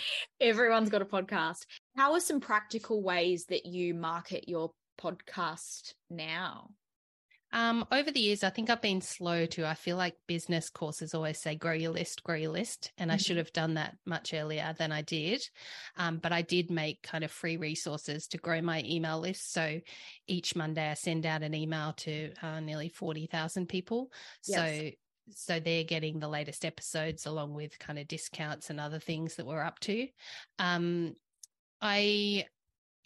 everyone's 0.40 0.90
got 0.90 1.02
a 1.02 1.06
podcast. 1.06 1.64
How 1.96 2.12
are 2.12 2.20
some 2.20 2.40
practical 2.40 3.02
ways 3.02 3.46
that 3.46 3.66
you 3.66 3.94
market 3.94 4.48
your 4.48 4.72
podcast 5.00 5.94
now? 6.10 6.70
Um, 7.52 7.86
over 7.90 8.10
the 8.10 8.20
years, 8.20 8.44
I 8.44 8.50
think 8.50 8.68
I've 8.68 8.82
been 8.82 9.00
slow 9.00 9.46
to. 9.46 9.66
I 9.66 9.74
feel 9.74 9.96
like 9.96 10.16
business 10.26 10.68
courses 10.68 11.14
always 11.14 11.38
say 11.38 11.54
grow 11.54 11.72
your 11.72 11.92
list, 11.92 12.22
grow 12.22 12.34
your 12.34 12.52
list. 12.52 12.92
And 12.98 13.08
mm-hmm. 13.08 13.14
I 13.14 13.16
should 13.18 13.32
mm-hmm. 13.32 13.38
have 13.38 13.52
done 13.52 13.74
that 13.74 13.96
much 14.04 14.34
earlier 14.34 14.74
than 14.78 14.92
I 14.92 15.02
did. 15.02 15.48
Um, 15.96 16.18
but 16.18 16.32
I 16.32 16.42
did 16.42 16.70
make 16.70 17.02
kind 17.02 17.24
of 17.24 17.30
free 17.30 17.56
resources 17.56 18.26
to 18.28 18.38
grow 18.38 18.60
my 18.60 18.82
email 18.86 19.20
list. 19.20 19.52
So 19.52 19.80
each 20.26 20.56
Monday, 20.56 20.90
I 20.90 20.94
send 20.94 21.24
out 21.24 21.42
an 21.42 21.54
email 21.54 21.94
to 21.98 22.32
uh, 22.42 22.60
nearly 22.60 22.88
40,000 22.88 23.66
people. 23.66 24.10
Yes. 24.46 24.56
So 24.56 24.90
so 25.34 25.60
they're 25.60 25.84
getting 25.84 26.18
the 26.18 26.28
latest 26.28 26.64
episodes 26.64 27.26
along 27.26 27.52
with 27.52 27.78
kind 27.78 27.98
of 27.98 28.08
discounts 28.08 28.70
and 28.70 28.80
other 28.80 28.98
things 28.98 29.36
that 29.36 29.46
we're 29.46 29.62
up 29.62 29.78
to. 29.80 30.08
Um, 30.58 31.16
I 31.80 32.46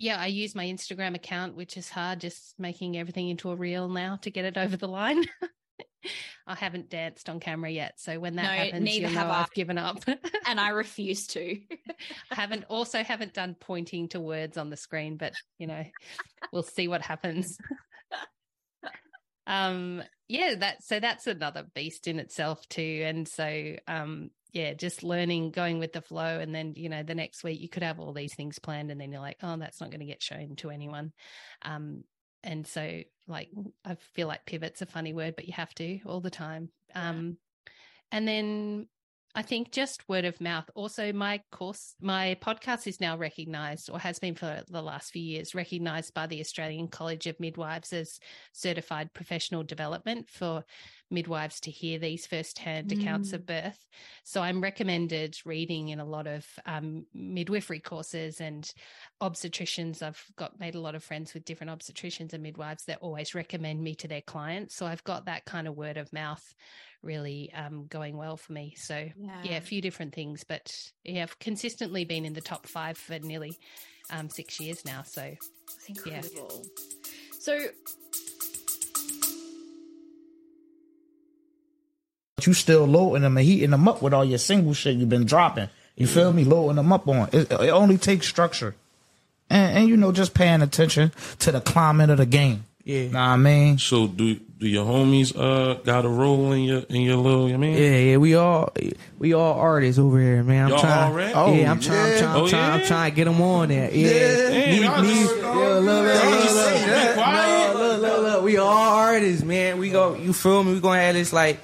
yeah, 0.02 0.20
I 0.20 0.26
use 0.26 0.56
my 0.56 0.66
Instagram 0.66 1.14
account, 1.14 1.54
which 1.54 1.76
is 1.76 1.88
hard, 1.88 2.20
just 2.20 2.58
making 2.58 2.98
everything 2.98 3.28
into 3.28 3.50
a 3.50 3.54
reel 3.54 3.88
now 3.88 4.16
to 4.22 4.30
get 4.32 4.44
it 4.44 4.58
over 4.58 4.76
the 4.76 4.88
line. 4.88 5.24
I 6.46 6.56
haven't 6.56 6.90
danced 6.90 7.28
on 7.28 7.38
camera 7.38 7.70
yet, 7.70 8.00
so 8.00 8.18
when 8.18 8.34
that 8.34 8.42
no, 8.42 8.48
happens, 8.48 8.84
neither 8.84 9.06
you 9.06 9.14
know 9.14 9.20
have 9.20 9.30
I've 9.30 9.52
given 9.52 9.78
up. 9.78 10.02
and 10.46 10.58
I 10.58 10.68
refuse 10.70 11.28
to. 11.28 11.56
I 12.32 12.34
haven't 12.34 12.64
also 12.68 13.04
haven't 13.04 13.32
done 13.32 13.54
pointing 13.58 14.08
to 14.08 14.18
words 14.18 14.58
on 14.58 14.70
the 14.70 14.76
screen, 14.76 15.18
but 15.18 15.34
you 15.58 15.68
know, 15.68 15.84
we'll 16.52 16.64
see 16.64 16.88
what 16.88 17.02
happens. 17.02 17.56
um, 19.46 20.02
yeah, 20.26 20.56
that 20.56 20.82
so 20.82 20.98
that's 20.98 21.28
another 21.28 21.64
beast 21.76 22.08
in 22.08 22.18
itself 22.18 22.68
too, 22.68 23.02
and 23.04 23.28
so 23.28 23.76
um, 23.86 24.30
yeah, 24.52 24.74
just 24.74 25.02
learning, 25.02 25.50
going 25.50 25.78
with 25.78 25.92
the 25.92 26.02
flow. 26.02 26.38
And 26.38 26.54
then, 26.54 26.74
you 26.76 26.88
know, 26.88 27.02
the 27.02 27.14
next 27.14 27.42
week 27.42 27.60
you 27.60 27.68
could 27.68 27.82
have 27.82 27.98
all 27.98 28.12
these 28.12 28.34
things 28.34 28.58
planned 28.58 28.90
and 28.90 29.00
then 29.00 29.10
you're 29.10 29.20
like, 29.20 29.38
oh, 29.42 29.56
that's 29.56 29.80
not 29.80 29.90
going 29.90 30.00
to 30.00 30.06
get 30.06 30.22
shown 30.22 30.56
to 30.56 30.70
anyone. 30.70 31.12
Um, 31.62 32.04
and 32.44 32.66
so 32.66 33.02
like, 33.26 33.48
I 33.84 33.96
feel 34.14 34.28
like 34.28 34.44
pivot's 34.44 34.82
a 34.82 34.86
funny 34.86 35.14
word, 35.14 35.36
but 35.36 35.46
you 35.46 35.54
have 35.54 35.74
to 35.76 36.00
all 36.04 36.20
the 36.20 36.30
time. 36.30 36.68
Um, 36.94 37.38
and 38.10 38.28
then 38.28 38.88
I 39.34 39.40
think 39.40 39.72
just 39.72 40.06
word 40.10 40.26
of 40.26 40.40
mouth. 40.42 40.68
Also, 40.74 41.10
my 41.12 41.40
course, 41.50 41.94
my 42.02 42.36
podcast 42.42 42.86
is 42.86 43.00
now 43.00 43.16
recognized 43.16 43.88
or 43.90 43.98
has 43.98 44.18
been 44.18 44.34
for 44.34 44.62
the 44.68 44.82
last 44.82 45.10
few 45.10 45.22
years, 45.22 45.54
recognized 45.54 46.12
by 46.12 46.26
the 46.26 46.40
Australian 46.40 46.88
College 46.88 47.26
of 47.26 47.40
Midwives 47.40 47.94
as 47.94 48.20
certified 48.52 49.14
professional 49.14 49.62
development 49.62 50.28
for 50.28 50.64
midwives 51.10 51.60
to 51.60 51.70
hear 51.70 51.98
these 51.98 52.26
firsthand 52.26 52.88
mm. 52.88 53.00
accounts 53.00 53.32
of 53.32 53.46
birth. 53.46 53.78
So 54.24 54.42
I'm 54.42 54.62
recommended 54.62 55.36
reading 55.46 55.88
in 55.88 56.00
a 56.00 56.04
lot 56.04 56.26
of 56.26 56.46
um, 56.66 57.06
midwifery 57.14 57.80
courses 57.80 58.40
and 58.40 58.70
obstetricians. 59.22 60.02
I've 60.02 60.22
got 60.36 60.60
made 60.60 60.74
a 60.74 60.80
lot 60.80 60.94
of 60.94 61.04
friends 61.04 61.32
with 61.32 61.44
different 61.44 61.70
obstetricians 61.70 62.34
and 62.34 62.42
midwives 62.42 62.84
that 62.84 62.98
always 63.00 63.34
recommend 63.34 63.82
me 63.82 63.94
to 63.96 64.08
their 64.08 64.22
clients. 64.22 64.74
So 64.74 64.84
I've 64.86 65.04
got 65.04 65.26
that 65.26 65.46
kind 65.46 65.66
of 65.66 65.76
word 65.76 65.96
of 65.96 66.12
mouth 66.12 66.54
really 67.02 67.52
um, 67.52 67.86
going 67.88 68.16
well 68.16 68.36
for 68.36 68.52
me. 68.52 68.74
So 68.76 68.96
yeah. 69.16 69.42
yeah. 69.42 69.56
a 69.56 69.60
few 69.60 69.80
different 69.80 70.14
things, 70.14 70.44
but 70.44 70.92
yeah, 71.04 71.22
I've 71.22 71.38
consistently 71.38 72.04
been 72.04 72.24
in 72.24 72.32
the 72.32 72.40
top 72.40 72.66
five 72.66 72.96
for 72.96 73.18
nearly 73.18 73.58
um, 74.10 74.28
six 74.28 74.60
years 74.60 74.84
now. 74.84 75.02
So 75.02 75.22
it's 75.22 75.88
incredible. 75.88 76.64
Yeah. 76.64 77.10
So 77.40 77.58
you 82.46 82.52
still 82.54 82.86
loading 82.86 83.22
them 83.22 83.36
and 83.36 83.46
heating 83.46 83.70
them 83.70 83.88
up 83.88 84.02
with 84.02 84.14
all 84.14 84.24
your 84.24 84.38
single 84.38 84.74
shit 84.74 84.96
you've 84.96 85.08
been 85.08 85.26
dropping. 85.26 85.68
You 85.96 86.06
feel 86.06 86.32
me? 86.32 86.44
Loading 86.44 86.76
them 86.76 86.92
up 86.92 87.06
on. 87.06 87.28
It, 87.32 87.50
it 87.50 87.70
only 87.70 87.98
takes 87.98 88.26
structure. 88.26 88.74
And, 89.50 89.78
and, 89.78 89.88
you 89.88 89.96
know, 89.96 90.12
just 90.12 90.34
paying 90.34 90.62
attention 90.62 91.12
to 91.40 91.52
the 91.52 91.60
climate 91.60 92.10
of 92.10 92.16
the 92.18 92.26
game. 92.26 92.64
Yeah. 92.84 93.08
Know 93.08 93.10
what 93.10 93.18
I 93.18 93.36
mean? 93.36 93.78
So 93.78 94.08
do 94.08 94.34
do 94.34 94.66
your 94.66 94.84
homies 94.84 95.36
uh 95.36 95.74
got 95.82 96.04
a 96.04 96.08
role 96.08 96.52
in 96.52 96.64
your 96.64 96.80
in 96.88 97.02
your 97.02 97.16
little 97.16 97.48
you 97.48 97.56
mean? 97.56 97.74
Yeah, 97.74 97.96
yeah, 97.96 98.16
we 98.16 98.34
all 98.34 98.72
we 99.18 99.34
all 99.34 99.54
artists 99.54 100.00
over 100.00 100.20
here, 100.20 100.42
man. 100.42 100.64
I'm 100.64 100.70
Y'all 100.70 100.80
trying, 100.80 101.12
already? 101.12 101.34
Oh, 101.34 101.54
yeah, 101.54 101.70
I'm 101.70 101.80
trying, 101.80 101.96
yeah. 101.96 102.12
I'm 102.12 102.18
trying, 102.18 102.30
I'm, 102.30 102.42
oh, 102.42 102.48
trying 102.48 102.62
yeah? 102.62 102.74
I'm 102.74 102.86
trying 102.86 103.10
to 103.10 103.16
get 103.16 103.24
them 103.26 103.40
on 103.40 103.68
there. 103.68 103.90
Yeah, 103.94 104.08
yeah. 104.08 104.48
Damn, 104.48 105.02
me, 105.02 105.14
me, 105.14 105.24
look, 105.24 105.42
look, 105.42 105.84
look, 105.84 106.04
look, 106.54 107.76
look, 107.76 108.00
look, 108.00 108.22
look, 108.22 108.44
we 108.44 108.56
all 108.56 108.68
artists, 108.68 109.44
man. 109.44 109.78
We 109.78 109.90
go, 109.90 110.16
you 110.16 110.32
feel 110.32 110.64
me? 110.64 110.74
We 110.74 110.80
gonna 110.80 111.00
have 111.00 111.14
this 111.14 111.32
like 111.32 111.60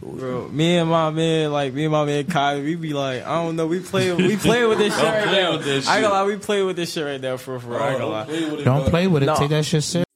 Bro, 0.00 0.48
me 0.48 0.76
and 0.76 0.90
my 0.90 1.10
man, 1.10 1.52
like 1.52 1.72
me 1.72 1.84
and 1.84 1.92
my 1.92 2.04
man 2.04 2.26
Kyle, 2.26 2.60
we 2.60 2.76
be 2.76 2.92
like, 2.92 3.22
I 3.22 3.42
don't 3.42 3.56
know, 3.56 3.66
we 3.66 3.80
play, 3.80 4.12
we 4.12 4.36
play 4.36 4.66
with 4.66 4.78
this 4.78 4.94
shit 4.94 5.04
right 5.04 5.26
now. 5.26 5.52
I 5.52 5.56
ain't 5.56 5.84
gonna 5.84 6.08
lie, 6.10 6.24
we 6.24 6.36
play 6.36 6.62
with 6.62 6.76
this 6.76 6.92
shit 6.92 7.04
right 7.04 7.20
now 7.20 7.36
for 7.36 7.58
for. 7.58 7.80
I 7.80 7.90
ain't 7.90 7.98
gonna 8.00 8.10
lie. 8.10 8.26
Don't, 8.26 8.64
don't 8.64 8.90
play 8.90 9.06
with 9.06 9.22
it. 9.22 9.26
No. 9.26 9.36
Take 9.36 9.50
that 9.50 9.64
shit 9.64 9.82
serious. 9.82 10.07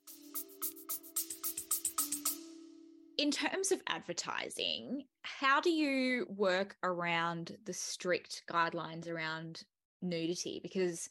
In 3.23 3.31
terms 3.31 3.71
of 3.71 3.81
advertising, 3.87 5.05
how 5.23 5.61
do 5.61 5.71
you 5.71 6.27
work 6.29 6.75
around 6.83 7.57
the 7.65 7.73
strict 7.73 8.43
guidelines 8.51 9.09
around 9.09 9.63
nudity? 10.03 10.59
Because 10.61 11.09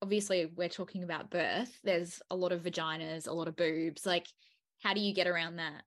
obviously, 0.00 0.52
we're 0.54 0.68
talking 0.68 1.02
about 1.02 1.32
birth. 1.32 1.80
There's 1.82 2.22
a 2.30 2.36
lot 2.36 2.52
of 2.52 2.62
vaginas, 2.62 3.26
a 3.26 3.32
lot 3.32 3.48
of 3.48 3.56
boobs. 3.56 4.06
Like, 4.06 4.28
how 4.84 4.94
do 4.94 5.00
you 5.00 5.12
get 5.12 5.26
around 5.26 5.56
that? 5.56 5.82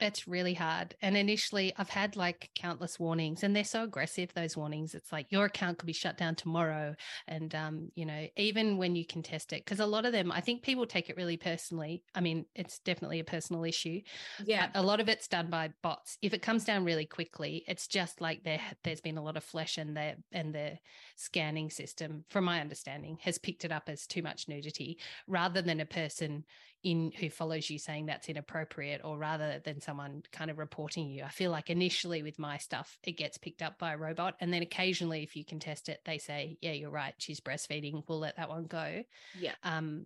It's 0.00 0.26
really 0.26 0.54
hard. 0.54 0.96
And 1.02 1.16
initially, 1.16 1.72
I've 1.76 1.88
had 1.88 2.16
like 2.16 2.50
countless 2.56 2.98
warnings, 2.98 3.44
and 3.44 3.54
they're 3.54 3.62
so 3.62 3.84
aggressive, 3.84 4.34
those 4.34 4.56
warnings. 4.56 4.94
It's 4.94 5.12
like 5.12 5.30
your 5.30 5.44
account 5.44 5.78
could 5.78 5.86
be 5.86 5.92
shut 5.92 6.18
down 6.18 6.34
tomorrow. 6.34 6.96
And, 7.28 7.54
um, 7.54 7.92
you 7.94 8.04
know, 8.04 8.26
even 8.36 8.76
when 8.76 8.96
you 8.96 9.06
contest 9.06 9.52
it, 9.52 9.64
because 9.64 9.78
a 9.78 9.86
lot 9.86 10.04
of 10.04 10.12
them, 10.12 10.32
I 10.32 10.40
think 10.40 10.62
people 10.62 10.84
take 10.86 11.10
it 11.10 11.16
really 11.16 11.36
personally. 11.36 12.02
I 12.14 12.20
mean, 12.20 12.44
it's 12.56 12.80
definitely 12.80 13.20
a 13.20 13.24
personal 13.24 13.64
issue. 13.64 14.00
Yeah. 14.44 14.68
a 14.74 14.82
lot 14.82 15.00
of 15.00 15.08
it's 15.08 15.28
done 15.28 15.48
by 15.48 15.70
bots. 15.82 16.18
If 16.22 16.34
it 16.34 16.42
comes 16.42 16.64
down 16.64 16.84
really 16.84 17.06
quickly, 17.06 17.64
it's 17.68 17.86
just 17.86 18.20
like 18.20 18.42
there, 18.42 18.60
there's 18.82 19.00
been 19.00 19.18
a 19.18 19.22
lot 19.22 19.36
of 19.36 19.44
flesh 19.44 19.78
and 19.78 19.96
the, 19.96 20.16
and 20.32 20.52
the 20.52 20.78
scanning 21.16 21.70
system, 21.70 22.24
from 22.30 22.44
my 22.44 22.60
understanding, 22.60 23.18
has 23.22 23.38
picked 23.38 23.64
it 23.64 23.70
up 23.70 23.84
as 23.88 24.06
too 24.06 24.22
much 24.22 24.48
nudity 24.48 24.98
rather 25.28 25.62
than 25.62 25.78
a 25.78 25.86
person 25.86 26.44
in 26.84 27.10
who 27.18 27.30
follows 27.30 27.68
you 27.70 27.78
saying 27.78 28.06
that's 28.06 28.28
inappropriate 28.28 29.00
or 29.02 29.18
rather 29.18 29.60
than 29.64 29.80
someone 29.80 30.22
kind 30.30 30.50
of 30.50 30.58
reporting 30.58 31.08
you. 31.08 31.24
I 31.24 31.30
feel 31.30 31.50
like 31.50 31.70
initially 31.70 32.22
with 32.22 32.38
my 32.38 32.58
stuff 32.58 32.98
it 33.02 33.12
gets 33.12 33.38
picked 33.38 33.62
up 33.62 33.78
by 33.78 33.94
a 33.94 33.98
robot 33.98 34.34
and 34.40 34.52
then 34.52 34.62
occasionally 34.62 35.22
if 35.22 35.34
you 35.34 35.44
can 35.44 35.58
test 35.58 35.88
it 35.88 36.00
they 36.04 36.18
say 36.18 36.58
yeah 36.60 36.72
you're 36.72 36.90
right 36.90 37.14
she's 37.18 37.40
breastfeeding 37.40 38.04
we'll 38.06 38.20
let 38.20 38.36
that 38.36 38.48
one 38.48 38.64
go. 38.64 39.02
Yeah. 39.38 39.54
Um 39.64 40.04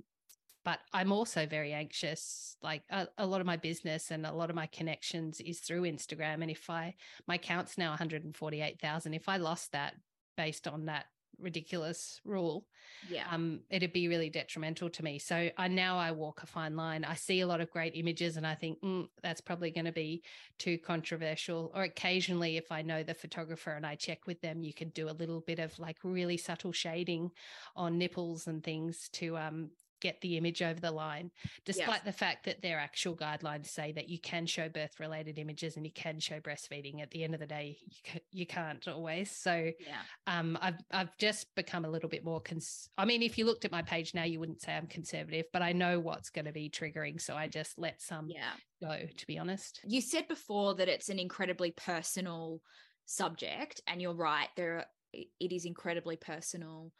but 0.65 0.81
i'm 0.93 1.13
also 1.13 1.47
very 1.47 1.73
anxious 1.73 2.57
like 2.63 2.83
a, 2.91 3.07
a, 3.17 3.25
lot 3.25 3.41
of 3.41 3.47
my 3.47 3.57
business 3.57 4.11
and 4.11 4.27
a 4.27 4.33
lot 4.33 4.51
of 4.51 4.57
my 4.57 4.67
connections 4.67 5.41
is 5.41 5.61
through 5.61 5.83
instagram 5.83 6.43
and 6.43 6.51
if 6.51 6.69
i 6.69 6.93
my 7.29 7.39
count's 7.39 7.79
now 7.79 7.91
148000 7.91 9.15
if 9.15 9.29
i 9.29 9.37
lost 9.37 9.71
that 9.71 9.95
based 10.37 10.67
on 10.67 10.87
that 10.87 11.07
ridiculous 11.39 12.21
rule 12.25 12.67
yeah. 13.09 13.25
um 13.31 13.61
it'd 13.71 13.93
be 13.93 14.09
really 14.09 14.31
detrimental 14.31 14.91
to 14.91 15.05
me. 15.05 15.19
So 15.19 15.51
i 15.57 15.69
now 15.69 15.99
i 15.99 16.11
walk 16.11 16.43
a 16.43 16.47
fine 16.47 16.77
line. 16.77 17.05
I 17.05 17.15
see 17.15 17.41
a 17.41 17.47
lot 17.47 17.61
of 17.61 17.71
great 17.71 17.95
images 17.95 18.37
and 18.37 18.47
i 18.47 18.55
think 18.55 18.81
mm, 18.81 19.09
that's 19.23 19.41
probably 19.41 19.71
going 19.71 19.85
to 19.85 19.93
be 19.93 20.23
too 20.59 20.79
controversial. 20.79 21.71
Or 21.75 21.83
occasionally 21.83 22.57
if 22.57 22.73
i 22.73 22.83
know 22.83 23.03
the 23.03 23.15
photographer 23.15 23.73
and 23.73 23.87
i 23.87 23.95
check 23.95 24.27
with 24.27 24.41
them 24.41 24.63
you 24.63 24.75
can 24.75 24.89
do 24.91 25.09
a 25.09 25.13
little 25.13 25.41
bit 25.41 25.59
of 25.59 25.79
like 25.79 25.99
really 26.03 26.37
subtle 26.37 26.73
shading 26.73 27.31
on 27.77 27.99
nipples 27.99 28.47
and 28.47 28.63
things 28.63 29.09
to 29.15 29.37
um 29.37 29.71
get 30.01 30.21
the 30.21 30.37
image 30.37 30.63
over 30.63 30.81
the 30.81 30.91
line, 30.91 31.31
despite 31.65 31.89
yes. 31.89 32.05
the 32.05 32.13
fact 32.13 32.45
that 32.45 32.63
their 32.63 32.79
actual 32.79 33.17
guidelines 33.17 33.67
say 33.67 33.93
that 33.93 34.09
you 34.09 34.19
can 34.19 34.47
show 34.47 34.69
birth 34.69 35.01
related 35.01 35.39
images 35.39 35.77
and 35.77 35.85
you 35.85 35.93
can 35.93 36.19
show 36.21 36.41
breastfeeding. 36.41 37.03
At 37.03 37.11
the 37.11 37.25
end 37.25 37.35
of 37.35 37.41
the 37.41 37.47
day, 37.47 37.77
you, 37.81 38.21
you 38.31 38.47
can't 38.47 38.87
always. 38.89 39.31
So, 39.31 39.71
yeah. 39.81 40.01
um, 40.27 40.59
I've 40.61 40.79
I've 40.91 41.17
just 41.19 41.55
become 41.55 41.85
a 41.85 41.91
little 41.91 42.09
bit 42.09 42.25
more. 42.25 42.41
Cons- 42.41 42.89
I 42.97 43.05
mean, 43.05 43.23
if 43.23 43.39
you 43.39 43.45
looked 43.45 43.65
at 43.65 43.73
my 43.73 43.83
page 43.83 44.15
now, 44.15 44.25
you 44.25 44.41
wouldn't 44.41 44.63
say 44.63 44.75
I'm 44.75 44.87
conservative, 44.87 45.47
but 45.53 45.63
I 45.63 45.73
know 45.73 46.01
what's 46.01 46.31
going 46.31 46.47
to 46.47 46.53
be 46.53 46.71
triggering, 46.71 47.21
so 47.21 47.35
I 47.35 47.49
just 47.49 47.79
let 47.79 48.01
some 48.01 48.29
yeah. 48.29 48.53
go. 48.81 48.99
To 49.17 49.27
be 49.27 49.39
honest, 49.39 49.81
you 49.85 50.01
said 50.01 50.29
before 50.29 50.75
that 50.77 50.89
it's 50.89 51.09
an 51.09 51.19
incredibly 51.19 51.71
personal 51.73 52.61
subject, 53.07 53.81
and 53.87 54.01
you're 54.01 54.15
right. 54.15 54.49
There, 54.57 54.77
are, 54.77 54.85
it 55.13 55.53
is 55.53 55.65
incredibly 55.65 56.17
personal 56.17 56.93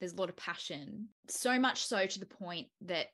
there's 0.00 0.12
a 0.12 0.16
lot 0.16 0.28
of 0.28 0.36
passion. 0.36 1.08
So 1.28 1.58
much 1.58 1.84
so 1.86 2.06
to 2.06 2.20
the 2.20 2.26
point 2.26 2.68
that 2.82 3.08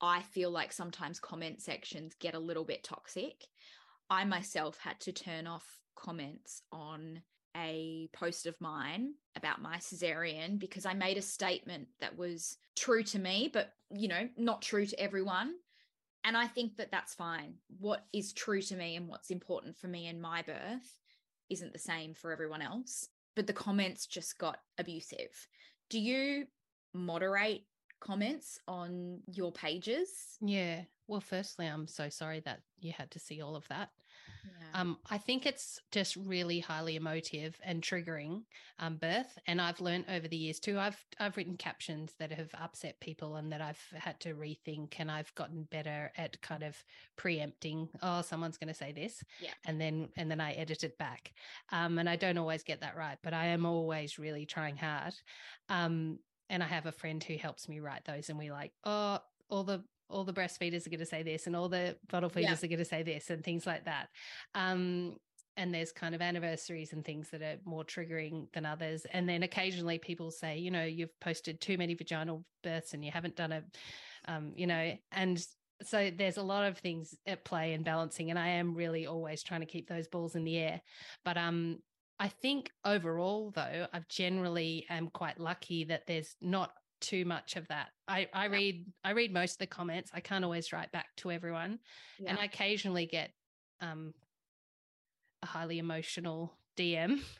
i 0.00 0.22
feel 0.22 0.50
like 0.50 0.72
sometimes 0.72 1.18
comment 1.18 1.60
sections 1.60 2.14
get 2.20 2.34
a 2.34 2.38
little 2.38 2.64
bit 2.64 2.84
toxic. 2.84 3.44
I 4.10 4.24
myself 4.24 4.78
had 4.78 5.00
to 5.00 5.12
turn 5.12 5.46
off 5.46 5.66
comments 5.96 6.62
on 6.72 7.22
a 7.56 8.08
post 8.12 8.46
of 8.46 8.60
mine 8.60 9.14
about 9.34 9.60
my 9.60 9.78
cesarean 9.78 10.58
because 10.58 10.86
i 10.86 10.94
made 10.94 11.16
a 11.16 11.22
statement 11.22 11.88
that 12.00 12.16
was 12.16 12.58
true 12.76 13.02
to 13.02 13.18
me 13.18 13.50
but 13.52 13.72
you 13.90 14.06
know 14.06 14.28
not 14.36 14.62
true 14.62 14.86
to 14.86 15.00
everyone. 15.00 15.54
And 16.24 16.36
i 16.36 16.46
think 16.46 16.76
that 16.76 16.90
that's 16.90 17.14
fine. 17.14 17.54
What 17.78 18.04
is 18.12 18.32
true 18.32 18.62
to 18.62 18.76
me 18.76 18.96
and 18.96 19.08
what's 19.08 19.30
important 19.30 19.76
for 19.76 19.88
me 19.88 20.06
in 20.08 20.20
my 20.20 20.42
birth 20.42 20.98
isn't 21.48 21.72
the 21.72 21.78
same 21.78 22.14
for 22.14 22.32
everyone 22.32 22.62
else. 22.62 23.08
But 23.34 23.46
the 23.46 23.52
comments 23.52 24.06
just 24.06 24.38
got 24.38 24.58
abusive 24.78 25.30
do 25.88 25.98
you 25.98 26.46
moderate 26.94 27.64
comments 28.00 28.58
on 28.68 29.20
your 29.32 29.52
pages. 29.52 30.36
Yeah. 30.40 30.82
Well, 31.06 31.20
firstly, 31.20 31.66
I'm 31.66 31.86
so 31.86 32.08
sorry 32.08 32.40
that 32.40 32.60
you 32.80 32.92
had 32.96 33.10
to 33.12 33.18
see 33.18 33.40
all 33.40 33.56
of 33.56 33.66
that. 33.68 33.90
Yeah. 34.60 34.80
Um, 34.80 34.98
I 35.10 35.18
think 35.18 35.46
it's 35.46 35.80
just 35.90 36.16
really 36.16 36.60
highly 36.60 36.96
emotive 36.96 37.58
and 37.64 37.82
triggering 37.82 38.44
um, 38.78 38.96
birth, 38.96 39.38
and 39.46 39.60
I've 39.60 39.80
learned 39.80 40.06
over 40.08 40.28
the 40.28 40.36
years 40.36 40.60
too. 40.60 40.78
I've 40.78 41.04
I've 41.18 41.36
written 41.36 41.56
captions 41.56 42.14
that 42.18 42.30
have 42.32 42.50
upset 42.54 43.00
people 43.00 43.36
and 43.36 43.52
that 43.52 43.60
I've 43.60 43.82
had 43.94 44.20
to 44.20 44.34
rethink, 44.34 44.94
and 44.98 45.10
I've 45.10 45.34
gotten 45.34 45.64
better 45.64 46.12
at 46.16 46.40
kind 46.42 46.62
of 46.62 46.76
preempting. 47.16 47.88
Oh, 48.02 48.22
someone's 48.22 48.58
going 48.58 48.68
to 48.68 48.74
say 48.74 48.92
this, 48.92 49.22
Yeah. 49.40 49.54
and 49.66 49.80
then 49.80 50.08
and 50.16 50.30
then 50.30 50.40
I 50.40 50.52
edit 50.52 50.84
it 50.84 50.98
back. 50.98 51.32
Um, 51.72 51.98
and 51.98 52.08
I 52.08 52.16
don't 52.16 52.38
always 52.38 52.62
get 52.62 52.80
that 52.80 52.96
right, 52.96 53.18
but 53.22 53.34
I 53.34 53.46
am 53.46 53.66
always 53.66 54.18
really 54.18 54.46
trying 54.46 54.76
hard. 54.76 55.14
Um, 55.68 56.18
and 56.50 56.62
I 56.62 56.66
have 56.66 56.86
a 56.86 56.92
friend 56.92 57.22
who 57.22 57.36
helps 57.36 57.68
me 57.68 57.80
write 57.80 58.04
those, 58.04 58.28
and 58.28 58.38
we 58.38 58.50
like, 58.50 58.72
oh, 58.84 59.18
all 59.50 59.64
the 59.64 59.84
all 60.10 60.24
the 60.24 60.32
breastfeeders 60.32 60.86
are 60.86 60.90
going 60.90 61.00
to 61.00 61.06
say 61.06 61.22
this 61.22 61.46
and 61.46 61.54
all 61.54 61.68
the 61.68 61.96
bottle 62.08 62.28
feeders 62.30 62.60
Yeah. 62.62 62.66
are 62.66 62.68
going 62.68 62.78
to 62.78 62.84
say 62.84 63.02
this 63.02 63.30
and 63.30 63.44
things 63.44 63.66
like 63.66 63.84
that. 63.84 64.08
Um 64.54 65.16
and 65.56 65.74
there's 65.74 65.90
kind 65.90 66.14
of 66.14 66.22
anniversaries 66.22 66.92
and 66.92 67.04
things 67.04 67.30
that 67.30 67.42
are 67.42 67.58
more 67.64 67.84
triggering 67.84 68.46
than 68.52 68.64
others. 68.64 69.04
And 69.12 69.28
then 69.28 69.42
occasionally 69.42 69.98
people 69.98 70.30
say 70.30 70.58
you 70.58 70.70
know 70.70 70.84
you've 70.84 71.18
posted 71.20 71.60
too 71.60 71.76
many 71.76 71.94
vaginal 71.94 72.44
births 72.62 72.94
and 72.94 73.04
you 73.04 73.10
haven't 73.10 73.36
done 73.36 73.52
a 73.52 73.62
um 74.26 74.52
you 74.56 74.66
know 74.66 74.96
and 75.12 75.44
so 75.82 76.10
there's 76.10 76.38
a 76.38 76.42
lot 76.42 76.64
of 76.66 76.78
things 76.78 77.14
at 77.26 77.44
play 77.44 77.72
and 77.72 77.84
balancing 77.84 78.30
and 78.30 78.38
i 78.38 78.48
am 78.48 78.74
really 78.74 79.06
always 79.06 79.44
trying 79.44 79.60
to 79.60 79.66
keep 79.66 79.88
those 79.88 80.08
balls 80.08 80.34
in 80.34 80.44
the 80.44 80.56
air. 80.58 80.80
But 81.24 81.36
um 81.38 81.78
i 82.20 82.26
think 82.28 82.70
overall 82.84 83.52
though 83.54 83.86
i've 83.92 84.08
generally 84.08 84.86
am 84.90 85.08
quite 85.08 85.38
lucky 85.38 85.84
that 85.84 86.06
there's 86.06 86.34
not 86.40 86.72
too 87.00 87.24
much 87.24 87.56
of 87.56 87.66
that 87.68 87.88
i 88.08 88.28
i 88.32 88.46
read 88.46 88.86
i 89.04 89.10
read 89.10 89.32
most 89.32 89.52
of 89.52 89.58
the 89.58 89.66
comments 89.66 90.10
i 90.14 90.20
can't 90.20 90.44
always 90.44 90.72
write 90.72 90.90
back 90.92 91.06
to 91.16 91.30
everyone 91.30 91.78
Yeah. 92.18 92.30
and 92.30 92.38
I 92.38 92.44
occasionally 92.44 93.06
get 93.06 93.30
um, 93.80 94.14
a 95.42 95.46
highly 95.46 95.78
emotional 95.78 96.52
DM. 96.76 97.20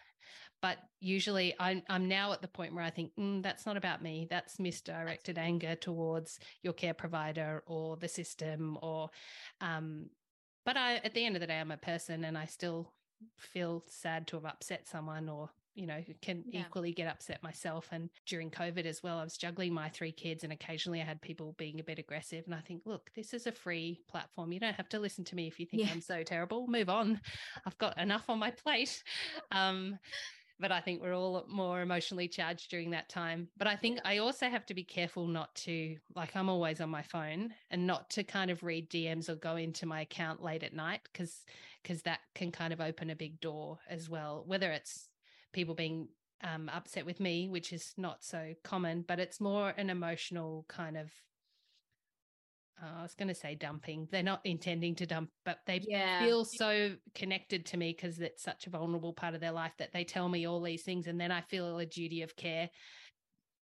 But 0.61 0.79
usually, 0.99 1.55
I'm 1.61 1.83
I'm 1.89 2.09
now 2.09 2.33
at 2.33 2.43
the 2.43 2.49
point 2.49 2.75
where 2.75 2.83
I 2.83 2.91
think 2.91 3.13
mm, 3.17 3.41
that's 3.45 3.65
not 3.65 3.77
about 3.77 4.03
me. 4.03 4.27
That's 4.29 4.59
misdirected 4.59 5.39
anger 5.39 5.77
towards 5.77 6.41
your 6.65 6.73
care 6.73 6.95
provider 6.95 7.63
or 7.67 7.97
the 7.97 8.09
system, 8.09 8.77
or. 8.83 9.09
Um, 9.61 10.11
but 10.67 10.77
I, 10.77 10.97
at 10.97 11.15
the 11.15 11.25
end 11.25 11.37
of 11.37 11.41
the 11.41 11.47
day, 11.47 11.61
I'm 11.61 11.71
a 11.71 11.77
person, 11.77 12.25
and 12.25 12.37
I 12.37 12.47
still 12.47 12.93
feel 13.37 13.85
sad 13.87 14.27
to 14.29 14.37
have 14.37 14.47
upset 14.47 14.89
someone, 14.89 15.29
or 15.29 15.51
you 15.79 15.87
know, 15.87 16.03
can 16.21 16.45
Yeah. 16.49 16.63
equally 16.63 16.93
get 16.93 17.07
upset 17.07 17.43
myself. 17.43 17.89
And 17.93 18.11
during 18.27 18.51
COVID 18.51 18.85
as 18.85 19.03
well, 19.03 19.19
I 19.19 19.25
was 19.25 19.39
juggling 19.39 19.73
my 19.73 19.89
three 19.89 20.13
kids, 20.13 20.43
and 20.45 20.53
occasionally 20.53 21.01
I 21.01 21.05
had 21.05 21.23
people 21.23 21.53
being 21.53 21.79
a 21.79 21.85
bit 21.85 21.99
aggressive. 22.01 22.45
And 22.47 22.55
I 22.55 22.61
think, 22.61 22.83
look, 22.85 23.11
this 23.15 23.33
is 23.33 23.47
a 23.47 23.53
free 23.53 24.03
platform. 24.09 24.53
You 24.53 24.61
don't 24.61 24.75
have 24.75 24.89
to 24.91 24.99
listen 24.99 25.25
to 25.27 25.37
me 25.37 25.47
if 25.47 25.61
you 25.61 25.67
think 25.67 25.85
Yeah. 25.85 25.93
I'm 25.93 26.01
so 26.01 26.23
terrible. 26.25 26.67
Move 26.67 26.89
on. 26.89 27.21
I've 27.65 27.79
got 27.79 27.97
enough 27.99 28.29
on 28.29 28.39
my 28.39 28.51
plate. 28.51 29.03
Um, 29.53 29.99
but 30.61 30.73
I 30.73 30.81
think 30.81 31.01
we're 31.01 31.15
all 31.15 31.45
more 31.49 31.81
emotionally 31.83 32.27
charged 32.29 32.69
during 32.71 32.91
that 32.91 33.09
time. 33.09 33.49
But 33.57 33.69
I 33.69 33.77
think 33.77 34.01
I 34.05 34.19
also 34.19 34.49
have 34.51 34.67
to 34.67 34.75
be 34.75 34.83
careful 34.83 35.29
not 35.29 35.55
to, 35.57 35.97
like, 36.17 36.35
I'm 36.35 36.49
always 36.49 36.81
on 36.81 36.91
my 36.91 37.03
phone 37.03 37.55
and 37.71 37.87
not 37.87 38.11
to 38.11 38.25
kind 38.25 38.51
of 38.51 38.65
read 38.65 38.91
DMs 38.91 39.29
or 39.29 39.37
go 39.37 39.55
into 39.55 39.87
my 39.87 40.01
account 40.01 40.43
late 40.43 40.65
at 40.65 40.75
night 40.75 41.03
because 41.05 41.45
because 41.85 42.03
that 42.03 42.21
can 42.35 42.51
kind 42.51 42.73
of 42.73 42.81
open 42.81 43.09
a 43.09 43.15
big 43.17 43.41
door 43.41 43.79
as 43.89 44.11
well. 44.11 44.43
Whether 44.47 44.73
it's 44.73 45.08
people 45.53 45.75
being 45.75 46.09
um, 46.43 46.69
upset 46.69 47.07
with 47.07 47.21
me, 47.21 47.49
which 47.49 47.73
is 47.73 47.95
not 47.97 48.23
so 48.25 48.55
common, 48.65 49.03
but 49.03 49.19
it's 49.19 49.41
more 49.41 49.71
an 49.71 49.91
emotional 49.91 50.65
kind 50.69 50.97
of. 50.97 51.13
Uh, 52.81 52.99
I 52.99 53.03
was 53.03 53.15
going 53.15 53.29
to 53.29 53.35
say 53.35 53.57
dumping. 53.57 54.07
They're 54.11 54.23
not 54.23 54.47
intending 54.47 54.95
to 54.97 55.07
dump, 55.07 55.31
but 55.45 55.59
they 55.67 55.81
Yeah. 55.81 56.19
feel 56.21 56.45
so 56.45 56.97
connected 57.15 57.67
to 57.67 57.77
me 57.77 57.93
because 57.93 58.21
it's 58.21 58.43
such 58.43 58.67
a 58.67 58.71
vulnerable 58.71 59.13
part 59.13 59.35
of 59.35 59.41
their 59.41 59.53
life 59.53 59.73
that 59.79 59.93
they 59.93 60.05
tell 60.05 60.29
me 60.29 60.47
all 60.47 60.61
these 60.61 60.85
things, 60.85 61.07
and 61.07 61.21
then 61.21 61.33
I 61.33 61.41
feel 61.41 61.79
a 61.79 61.87
duty 61.87 62.23
of 62.23 62.37
care 62.37 62.71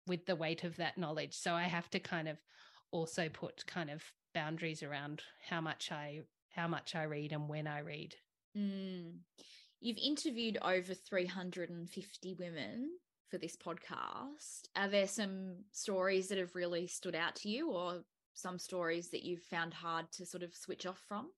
with 0.06 0.26
the 0.26 0.36
weight 0.36 0.64
of 0.64 0.76
that 0.76 0.98
knowledge. 0.98 1.34
So 1.34 1.54
I 1.54 1.62
have 1.64 1.88
to 1.90 2.00
kind 2.00 2.28
of 2.28 2.38
also 2.90 3.28
put 3.28 3.64
kind 3.66 3.90
of 3.90 4.02
boundaries 4.34 4.82
around 4.82 5.22
how 5.48 5.60
much 5.60 5.90
I 5.92 6.20
how 6.50 6.66
much 6.66 6.94
I 6.94 7.04
read 7.04 7.32
and 7.32 7.48
when 7.48 7.66
I 7.66 7.80
read. 7.80 8.14
Mm. 8.56 9.20
You've 9.80 9.98
interviewed 9.98 10.58
over 10.60 10.92
350 10.92 12.34
women 12.34 12.90
for 13.30 13.38
this 13.38 13.56
podcast. 13.56 14.68
Are 14.76 14.88
there 14.88 15.06
some 15.06 15.64
stories 15.72 16.28
that 16.28 16.38
have 16.38 16.54
really 16.54 16.86
stood 16.86 17.14
out 17.14 17.36
to 17.36 17.48
you 17.48 17.70
or 17.70 18.02
some 18.34 18.58
stories 18.58 19.08
that 19.08 19.24
you've 19.24 19.42
found 19.42 19.72
hard 19.72 20.12
to 20.12 20.26
sort 20.26 20.42
of 20.42 20.54
switch 20.54 20.84
off 20.84 21.00
from? 21.08 21.30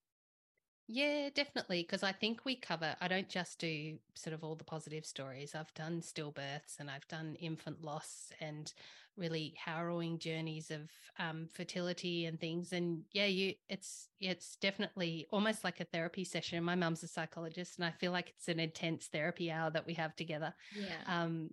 Yeah, 0.89 1.31
definitely. 1.35 1.83
Because 1.83 2.03
I 2.03 2.13
think 2.13 2.45
we 2.45 2.57
cover, 2.57 2.97
I 3.01 3.09
don't 3.09 3.29
just 3.29 3.59
do 3.59 3.99
sort 4.15 4.35
of 4.35 4.45
all 4.45 4.57
the 4.57 4.65
positive 4.65 5.07
stories. 5.07 5.55
I've 5.55 5.73
done 5.75 6.01
stillbirths 6.01 6.81
and 6.81 6.91
I've 6.91 7.07
done 7.09 7.37
infant 7.37 7.83
loss 7.83 8.31
and 8.41 8.73
really 9.17 9.55
harrowing 9.63 10.19
journeys 10.19 10.71
of 10.71 10.91
um, 11.19 11.49
fertility 11.53 12.27
and 12.27 12.41
things. 12.41 12.73
And 12.73 13.05
yeah, 13.13 13.27
you, 13.27 13.55
it's, 13.69 14.09
it's 14.21 14.57
definitely 14.57 15.27
almost 15.31 15.65
like 15.65 15.81
a 15.81 15.85
therapy 15.85 16.25
session. 16.25 16.63
My 16.65 16.75
mum's 16.75 17.03
a 17.03 17.09
psychologist 17.09 17.77
and 17.79 17.85
I 17.85 17.91
feel 17.91 18.13
like 18.13 18.31
it's 18.31 18.49
an 18.49 18.61
intense 18.61 19.07
therapy 19.07 19.51
hour 19.51 19.71
that 19.71 19.87
we 19.87 19.95
have 19.95 20.17
together. 20.17 20.55
Yeah. 20.75 21.23
Um, 21.23 21.51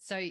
so 0.00 0.28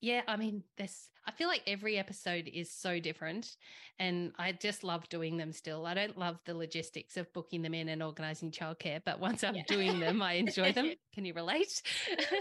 yeah, 0.00 0.22
I 0.28 0.36
mean, 0.36 0.62
this 0.76 1.08
I 1.26 1.30
feel 1.30 1.48
like 1.48 1.62
every 1.66 1.96
episode 1.96 2.50
is 2.52 2.70
so 2.70 3.00
different 3.00 3.56
and 3.98 4.32
I 4.38 4.52
just 4.52 4.84
love 4.84 5.08
doing 5.08 5.38
them 5.38 5.52
still. 5.52 5.86
I 5.86 5.94
don't 5.94 6.18
love 6.18 6.38
the 6.44 6.54
logistics 6.54 7.16
of 7.16 7.32
booking 7.32 7.62
them 7.62 7.72
in 7.72 7.88
and 7.88 8.02
organizing 8.02 8.50
childcare, 8.50 9.00
but 9.04 9.20
once 9.20 9.42
I'm 9.42 9.54
Yeah. 9.54 9.62
doing 9.66 10.00
them, 10.00 10.20
I 10.20 10.34
enjoy 10.34 10.72
them. 10.72 10.92
Can 11.14 11.24
you 11.24 11.32
relate? 11.32 11.80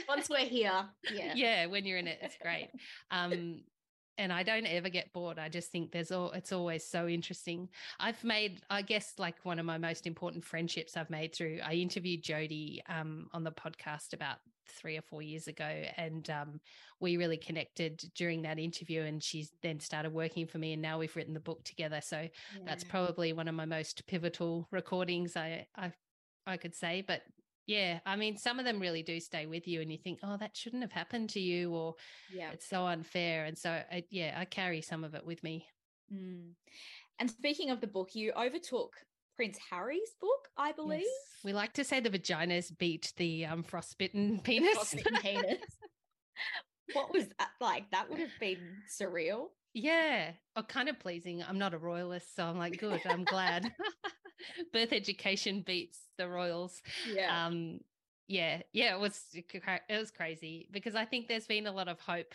Once 0.10 0.30
we're 0.30 0.40
here. 0.40 0.84
Yeah. 1.14 1.34
yeah, 1.36 1.66
when 1.68 1.86
you're 1.86 1.98
in 1.98 2.08
it, 2.08 2.20
it's 2.22 2.38
great. 2.42 2.70
Um, 3.12 3.64
and 4.18 4.32
I 4.32 4.44
don't 4.44 4.66
ever 4.68 4.90
get 4.90 5.12
bored. 5.14 5.40
I 5.40 5.50
just 5.50 5.72
think 5.72 5.92
there's 5.92 6.12
all 6.12 6.32
it's 6.32 6.52
always 6.52 6.86
so 6.86 7.08
interesting. 7.08 7.70
I've 8.00 8.24
made, 8.24 8.62
I 8.70 8.82
guess, 8.84 9.14
like 9.18 9.36
one 9.44 9.58
of 9.60 9.66
my 9.66 9.78
most 9.80 10.06
important 10.06 10.46
friendships 10.46 10.96
I've 10.98 11.10
made 11.10 11.34
through. 11.34 11.60
I 11.64 11.74
interviewed 11.74 12.22
Jody 12.22 12.84
um, 12.88 13.28
on 13.34 13.44
the 13.44 13.52
podcast 13.52 14.14
about 14.14 14.38
three 14.68 14.98
or 14.98 15.02
four 15.02 15.22
years 15.22 15.48
ago, 15.48 15.84
and 15.98 16.30
um, 16.30 16.60
we 17.00 17.18
really 17.18 17.38
connected 17.38 18.04
during 18.16 18.44
that 18.44 18.60
interview. 18.60 19.02
And 19.02 19.22
she's 19.22 19.52
then 19.62 19.80
started 19.80 20.14
working 20.14 20.48
for 20.48 20.58
me, 20.58 20.74
and 20.74 20.82
now 20.82 21.00
we've 21.00 21.16
written 21.16 21.34
the 21.34 21.40
book 21.40 21.64
together. 21.64 22.02
So 22.02 22.28
that's 22.66 22.84
probably 22.84 23.34
one 23.34 23.48
of 23.48 23.56
my 23.56 23.66
most 23.66 24.06
pivotal 24.08 24.68
recordings. 24.72 25.36
I 25.36 25.68
I 25.76 25.92
I 26.46 26.58
could 26.58 26.76
say, 26.76 27.04
but 27.06 27.22
yeah, 27.66 28.00
I 28.06 28.18
mean, 28.18 28.38
some 28.38 28.60
of 28.60 28.66
them 28.66 28.80
really 28.80 29.04
do 29.04 29.20
stay 29.20 29.46
with 29.46 29.68
you, 29.68 29.82
and 29.82 29.92
you 29.92 29.98
think, 29.98 30.20
oh, 30.24 30.38
that 30.38 30.56
shouldn't 30.56 30.84
have 30.84 30.92
happened 30.92 31.30
to 31.32 31.40
you, 31.40 31.74
or 31.74 31.96
yeah. 32.34 32.52
it's 32.52 32.68
so 32.68 32.86
unfair. 32.86 33.46
And 33.46 33.58
so, 33.58 33.70
I, 33.70 34.04
yeah, 34.10 34.36
I 34.38 34.46
carry 34.46 34.82
some 34.82 35.04
of 35.04 35.16
it 35.16 35.26
with 35.26 35.42
me. 35.44 35.66
Mm. 36.14 36.52
And 37.20 37.32
speaking 37.32 37.70
of 37.70 37.80
the 37.80 37.88
book, 37.88 38.16
you 38.16 38.34
overtook 38.34 38.98
Prince 39.36 39.58
Harry's 39.72 40.12
book, 40.22 40.48
I 40.58 40.72
believe. 40.72 41.02
Yes. 41.02 41.44
We 41.44 41.54
like 41.54 41.74
to 41.74 41.84
say 41.84 42.00
the 42.00 42.10
vaginas 42.10 42.76
beat 42.78 43.14
the 43.18 43.46
um, 43.46 43.64
frostbitten 43.64 44.40
penis. 44.44 44.76
Frostbitten 44.76 45.18
penis. 45.22 45.62
what 46.94 47.12
was 47.12 47.26
that 47.40 47.50
like? 47.60 47.90
That 47.92 48.10
would 48.10 48.20
have 48.20 48.38
been 48.40 48.60
surreal. 49.00 49.48
yeah, 49.74 50.32
oh, 50.56 50.64
kind 50.64 50.90
of 50.90 51.00
pleasing. 51.00 51.44
I'm 51.48 51.58
not 51.58 51.74
a 51.74 51.78
royalist, 51.78 52.36
so 52.36 52.46
I'm 52.46 52.58
like, 52.58 52.78
good. 52.80 53.02
I'm 53.10 53.24
glad. 53.24 53.72
Birth 54.74 54.94
education 54.94 55.64
beats 55.66 56.00
the 56.18 56.28
royals. 56.28 56.82
Yeah. 57.12 57.46
um 57.48 57.80
yeah 58.28 58.62
yeah 58.72 58.96
it 58.96 59.00
was 59.00 59.26
it 59.34 59.84
was 59.90 60.12
crazy 60.12 60.68
because 60.72 60.96
i 60.96 61.04
think 61.04 61.28
there's 61.28 61.48
been 61.48 61.68
a 61.68 61.72
lot 61.72 61.90
of 61.90 62.00
hope 62.00 62.34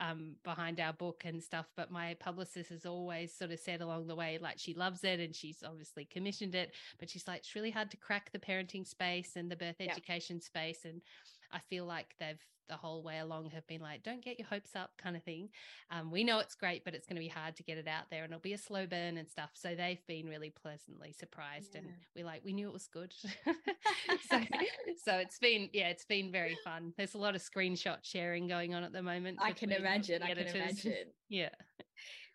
um 0.00 0.34
behind 0.42 0.80
our 0.80 0.92
book 0.92 1.22
and 1.24 1.42
stuff 1.42 1.66
but 1.76 1.90
my 1.92 2.14
publicist 2.14 2.70
has 2.70 2.84
always 2.84 3.32
sort 3.32 3.52
of 3.52 3.58
said 3.60 3.80
along 3.80 4.06
the 4.08 4.16
way 4.16 4.38
like 4.38 4.58
she 4.58 4.74
loves 4.74 5.04
it 5.04 5.20
and 5.20 5.34
she's 5.36 5.62
obviously 5.62 6.04
commissioned 6.04 6.54
it 6.56 6.74
but 6.98 7.08
she's 7.08 7.28
like 7.28 7.38
it's 7.38 7.54
really 7.54 7.70
hard 7.70 7.90
to 7.90 7.96
crack 7.96 8.32
the 8.32 8.38
parenting 8.38 8.86
space 8.86 9.36
and 9.36 9.50
the 9.50 9.56
birth 9.56 9.76
Yeah. 9.78 9.92
education 9.92 10.40
space 10.40 10.84
and 10.84 11.02
i 11.52 11.58
feel 11.70 11.84
like 11.84 12.14
they've 12.18 12.40
the 12.68 12.76
whole 12.76 13.02
way 13.02 13.18
along 13.18 13.48
have 13.48 13.66
been 13.66 13.80
like 13.80 14.02
don't 14.02 14.22
get 14.22 14.38
your 14.38 14.46
hopes 14.46 14.76
up 14.76 14.90
kind 15.02 15.16
of 15.16 15.22
thing 15.22 15.48
um 15.90 16.10
we 16.10 16.22
know 16.22 16.38
it's 16.38 16.54
great 16.54 16.84
but 16.84 16.94
it's 16.94 17.06
going 17.06 17.16
to 17.16 17.20
be 17.22 17.26
hard 17.28 17.56
to 17.56 17.62
get 17.62 17.78
it 17.78 17.88
out 17.88 18.04
there 18.10 18.24
and 18.24 18.30
it'll 18.30 18.42
be 18.42 18.52
a 18.52 18.58
slow 18.58 18.86
burn 18.86 19.16
and 19.16 19.26
stuff 19.26 19.48
so 19.54 19.74
they've 19.74 20.06
been 20.06 20.28
really 20.28 20.50
pleasantly 20.50 21.10
surprised 21.10 21.70
Yeah. 21.72 21.78
and 21.80 21.88
we're 22.14 22.26
like 22.26 22.42
we 22.44 22.52
knew 22.52 22.68
it 22.68 22.72
was 22.74 22.86
good 22.86 23.14
so 24.30 24.40
so 25.04 25.14
it's 25.16 25.38
been 25.38 25.70
yeah 25.72 25.88
it's 25.88 26.04
been 26.04 26.30
very 26.30 26.58
fun 26.62 26.92
there's 26.98 27.14
a 27.14 27.18
lot 27.18 27.34
of 27.34 27.40
screenshot 27.42 27.98
sharing 28.02 28.46
going 28.46 28.74
on 28.74 28.84
at 28.84 28.92
the 28.92 29.02
moment 29.02 29.38
I 29.40 29.52
can 29.52 29.72
imagine. 29.72 30.22
I 30.22 30.34
can 30.34 30.46
imagine. 30.46 31.06
yeah 31.30 31.48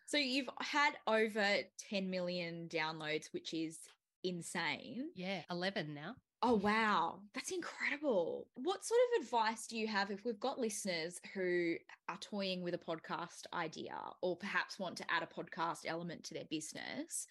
So 0.08 0.18
you've 0.18 0.50
had 0.62 0.94
over 1.08 1.46
10 1.90 2.10
million 2.10 2.68
downloads, 2.72 3.32
which 3.34 3.54
is 3.54 3.78
insane. 4.24 5.10
yeah 5.16 5.42
11 5.52 5.94
now 5.94 6.16
Oh, 6.46 6.56
wow. 6.56 7.20
That's 7.34 7.52
incredible. 7.52 8.48
What 8.56 8.84
sort 8.84 9.00
of 9.16 9.24
advice 9.24 9.66
do 9.66 9.78
you 9.78 9.88
have 9.88 10.12
if 10.12 10.26
we've 10.26 10.42
got 10.42 10.60
listeners 10.60 11.22
who 11.34 11.76
are 12.10 12.18
toying 12.18 12.64
with 12.64 12.74
a 12.74 12.78
podcast 12.78 13.46
idea 13.54 13.96
or 14.22 14.36
perhaps 14.36 14.78
want 14.78 14.98
to 14.98 15.06
add 15.10 15.24
a 15.24 15.26
podcast 15.26 15.86
element 15.86 16.26
to 16.26 16.34
their 16.34 16.44
business? 16.50 17.28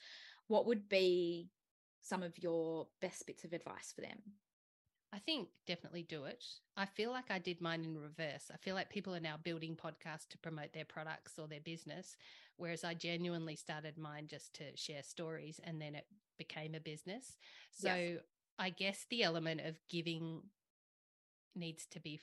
What 0.47 0.67
would 0.67 0.89
be 0.89 1.51
some 2.01 2.23
of 2.23 2.43
your 2.43 2.87
best 3.03 3.27
bits 3.27 3.45
of 3.45 3.53
advice 3.53 3.93
for 3.95 4.01
them? 4.01 4.19
I 5.13 5.19
think 5.19 5.49
definitely 5.67 6.05
do 6.05 6.25
it. 6.25 6.43
I 6.79 6.87
feel 6.87 7.11
like 7.11 7.31
I 7.31 7.39
did 7.39 7.61
mine 7.61 7.85
in 7.85 7.99
reverse. 7.99 8.51
I 8.51 8.57
feel 8.57 8.75
like 8.75 8.89
people 8.89 9.15
are 9.15 9.21
now 9.21 9.37
building 9.37 9.77
podcasts 9.77 10.27
to 10.31 10.39
promote 10.39 10.73
their 10.73 10.87
products 10.87 11.39
or 11.39 11.47
their 11.47 11.61
business, 11.61 12.17
whereas 12.57 12.83
I 12.83 12.95
genuinely 12.95 13.57
started 13.57 13.99
mine 13.99 14.27
just 14.27 14.55
to 14.55 14.75
share 14.75 15.03
stories 15.03 15.61
and 15.63 15.83
then 15.83 15.95
it 15.95 16.07
became 16.39 16.75
a 16.75 16.81
business. 16.81 17.37
So 17.71 17.95
yes. 17.95 18.23
I 18.59 18.71
guess 18.71 19.07
the 19.09 19.23
element 19.23 19.61
of 19.63 19.77
giving 19.89 20.43
needs 21.55 21.87
to 21.87 22.01
be 22.01 22.21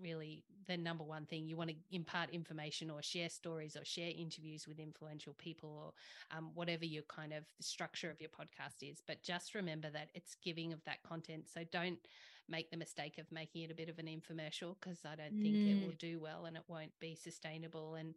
really 0.00 0.44
the 0.68 0.76
number 0.76 1.04
one 1.04 1.24
thing 1.26 1.46
you 1.46 1.56
want 1.56 1.70
to 1.70 1.76
impart 1.90 2.30
information 2.30 2.90
or 2.90 3.02
share 3.02 3.28
stories 3.28 3.76
or 3.76 3.84
share 3.84 4.10
interviews 4.16 4.66
with 4.66 4.78
influential 4.78 5.34
people 5.38 5.70
or 5.70 6.36
um, 6.36 6.50
whatever 6.54 6.84
your 6.84 7.02
kind 7.04 7.32
of 7.32 7.44
the 7.56 7.62
structure 7.62 8.10
of 8.10 8.20
your 8.20 8.30
podcast 8.30 8.82
is 8.82 9.02
but 9.06 9.22
just 9.22 9.54
remember 9.54 9.88
that 9.90 10.10
it's 10.14 10.36
giving 10.42 10.72
of 10.72 10.82
that 10.84 11.02
content 11.02 11.44
so 11.52 11.62
don't 11.72 11.98
make 12.48 12.70
the 12.70 12.76
mistake 12.76 13.18
of 13.18 13.30
making 13.32 13.62
it 13.62 13.70
a 13.70 13.74
bit 13.74 13.88
of 13.88 13.98
an 13.98 14.06
infomercial 14.06 14.76
because 14.80 14.98
i 15.04 15.14
don't 15.16 15.40
think 15.42 15.54
mm. 15.54 15.82
it 15.82 15.86
will 15.86 15.94
do 15.98 16.20
well 16.20 16.44
and 16.46 16.56
it 16.56 16.62
won't 16.68 16.92
be 17.00 17.14
sustainable 17.14 17.94
and 17.94 18.14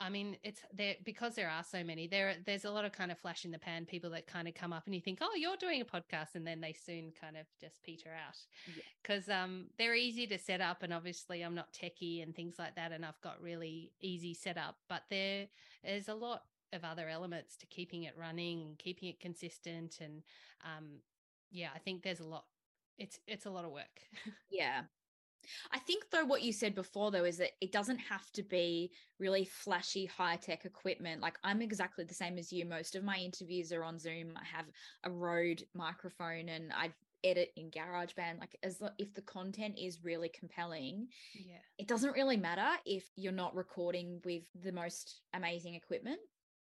I 0.00 0.10
mean, 0.10 0.36
it's 0.44 0.60
there 0.72 0.94
because 1.04 1.34
there 1.34 1.50
are 1.50 1.64
so 1.64 1.82
many. 1.82 2.06
There, 2.06 2.36
there's 2.46 2.64
a 2.64 2.70
lot 2.70 2.84
of 2.84 2.92
kind 2.92 3.10
of 3.10 3.18
flash 3.18 3.44
in 3.44 3.50
the 3.50 3.58
pan 3.58 3.84
people 3.84 4.10
that 4.10 4.28
kind 4.28 4.46
of 4.46 4.54
come 4.54 4.72
up 4.72 4.84
and 4.86 4.94
you 4.94 5.00
think, 5.00 5.18
oh, 5.20 5.34
you're 5.34 5.56
doing 5.56 5.80
a 5.80 5.84
podcast, 5.84 6.34
and 6.34 6.46
then 6.46 6.60
they 6.60 6.72
soon 6.72 7.12
kind 7.20 7.36
of 7.36 7.46
just 7.60 7.82
peter 7.82 8.10
out 8.10 8.36
because 9.02 9.26
yeah. 9.26 9.42
um, 9.42 9.66
they're 9.76 9.96
easy 9.96 10.26
to 10.28 10.38
set 10.38 10.60
up, 10.60 10.82
and 10.82 10.92
obviously 10.92 11.42
I'm 11.42 11.54
not 11.54 11.72
techie 11.72 12.22
and 12.22 12.34
things 12.34 12.56
like 12.58 12.76
that, 12.76 12.92
and 12.92 13.04
I've 13.04 13.20
got 13.22 13.42
really 13.42 13.90
easy 14.00 14.34
setup. 14.34 14.76
But 14.88 15.02
there 15.10 15.46
is 15.82 16.08
a 16.08 16.14
lot 16.14 16.42
of 16.72 16.84
other 16.84 17.08
elements 17.08 17.56
to 17.56 17.66
keeping 17.66 18.04
it 18.04 18.14
running, 18.16 18.76
keeping 18.78 19.08
it 19.08 19.18
consistent, 19.18 19.98
and 20.00 20.22
um, 20.64 21.00
yeah, 21.50 21.70
I 21.74 21.78
think 21.78 22.02
there's 22.02 22.20
a 22.20 22.26
lot. 22.26 22.44
It's 22.98 23.18
it's 23.26 23.46
a 23.46 23.50
lot 23.50 23.64
of 23.64 23.72
work. 23.72 24.00
Yeah, 24.50 24.82
I 25.72 25.78
think 25.78 26.04
though 26.10 26.24
what 26.24 26.42
you 26.42 26.52
said 26.52 26.74
before 26.74 27.10
though 27.10 27.24
is 27.24 27.38
that 27.38 27.52
it 27.60 27.72
doesn't 27.72 27.98
have 27.98 28.30
to 28.32 28.42
be 28.42 28.90
really 29.18 29.44
flashy 29.44 30.06
high 30.06 30.36
tech 30.36 30.64
equipment. 30.64 31.22
Like 31.22 31.38
I'm 31.44 31.62
exactly 31.62 32.04
the 32.04 32.14
same 32.14 32.38
as 32.38 32.52
you. 32.52 32.64
Most 32.64 32.94
of 32.94 33.04
my 33.04 33.16
interviews 33.16 33.72
are 33.72 33.84
on 33.84 33.98
Zoom. 33.98 34.32
I 34.36 34.44
have 34.44 34.66
a 35.04 35.10
Rode 35.10 35.64
microphone 35.74 36.48
and 36.48 36.72
I 36.72 36.92
edit 37.24 37.50
in 37.56 37.70
GarageBand. 37.70 38.40
Like 38.40 38.56
as 38.62 38.80
if 38.98 39.12
the 39.14 39.22
content 39.22 39.76
is 39.78 40.04
really 40.04 40.28
compelling, 40.28 41.08
yeah, 41.34 41.56
it 41.78 41.88
doesn't 41.88 42.14
really 42.14 42.36
matter 42.36 42.68
if 42.86 43.04
you're 43.16 43.32
not 43.32 43.54
recording 43.54 44.20
with 44.24 44.44
the 44.62 44.72
most 44.72 45.22
amazing 45.34 45.74
equipment. 45.74 46.20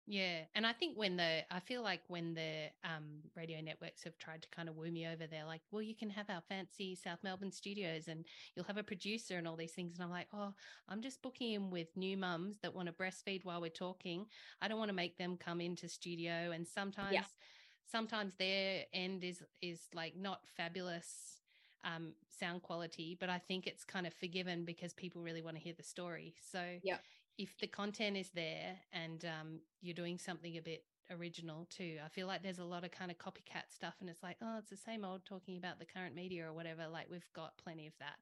Yeah. 0.06 0.40
And 0.54 0.66
I 0.66 0.72
think 0.72 0.98
when 0.98 1.16
the, 1.16 1.40
I 1.50 1.60
feel 1.60 1.82
like 1.82 2.02
when 2.08 2.34
the 2.34 2.66
um, 2.84 3.22
radio 3.36 3.60
networks 3.60 4.04
have 4.04 4.18
tried 4.18 4.42
to 4.42 4.48
kind 4.54 4.68
of 4.68 4.76
woo 4.76 4.90
me 4.90 5.06
over, 5.06 5.26
they're 5.26 5.46
like, 5.46 5.62
well, 5.70 5.82
you 5.82 5.94
can 5.94 6.10
have 6.10 6.28
our 6.28 6.42
fancy 6.48 6.94
South 6.94 7.18
Melbourne 7.22 7.52
studios 7.52 8.08
and 8.08 8.24
you'll 8.54 8.66
have 8.66 8.76
a 8.76 8.82
producer 8.82 9.38
and 9.38 9.48
all 9.48 9.56
these 9.56 9.72
things. 9.72 9.94
And 9.94 10.04
I'm 10.04 10.10
like, 10.10 10.28
oh, 10.34 10.52
I'm 10.88 11.00
just 11.00 11.22
booking 11.22 11.52
in 11.52 11.70
with 11.70 11.88
new 11.96 12.16
mums 12.16 12.56
that 12.62 12.74
want 12.74 12.88
to 12.88 12.92
breastfeed 12.92 13.44
while 13.44 13.60
we're 13.60 13.70
talking. 13.70 14.26
I 14.60 14.68
don't 14.68 14.78
want 14.78 14.90
to 14.90 14.94
make 14.94 15.16
them 15.16 15.38
come 15.38 15.60
into 15.60 15.88
studio. 15.88 16.50
And 16.52 16.66
sometimes, 16.66 17.14
yeah. 17.14 17.24
sometimes 17.86 18.34
their 18.34 18.82
end 18.92 19.24
is, 19.24 19.42
is 19.62 19.80
like 19.94 20.16
not 20.16 20.40
fabulous 20.54 21.40
um, 21.82 22.12
sound 22.28 22.62
quality, 22.62 23.16
but 23.18 23.30
I 23.30 23.38
think 23.38 23.66
it's 23.66 23.84
kind 23.84 24.06
of 24.06 24.12
forgiven 24.12 24.64
because 24.66 24.92
people 24.92 25.22
really 25.22 25.42
want 25.42 25.56
to 25.56 25.62
hear 25.62 25.74
the 25.74 25.82
story. 25.82 26.34
So 26.50 26.62
yeah 26.82 26.96
if 27.38 27.58
the 27.58 27.66
content 27.66 28.16
is 28.16 28.30
there 28.34 28.76
and 28.92 29.24
um, 29.24 29.60
you're 29.80 29.94
doing 29.94 30.18
something 30.18 30.56
a 30.56 30.62
bit 30.62 30.84
original 31.10 31.66
too. 31.70 31.98
I 32.04 32.08
feel 32.08 32.26
like 32.26 32.42
there's 32.42 32.58
a 32.58 32.64
lot 32.64 32.84
of 32.84 32.90
kind 32.90 33.10
of 33.10 33.18
copycat 33.18 33.72
stuff, 33.74 33.94
and 34.00 34.08
it's 34.08 34.22
like, 34.22 34.36
oh, 34.42 34.58
it's 34.58 34.70
the 34.70 34.76
same 34.76 35.04
old 35.04 35.24
talking 35.24 35.56
about 35.56 35.78
the 35.78 35.84
current 35.84 36.14
media 36.14 36.46
or 36.46 36.52
whatever. 36.52 36.86
Like 36.90 37.06
we've 37.10 37.28
got 37.34 37.56
plenty 37.62 37.86
of 37.86 37.92
that. 37.98 38.16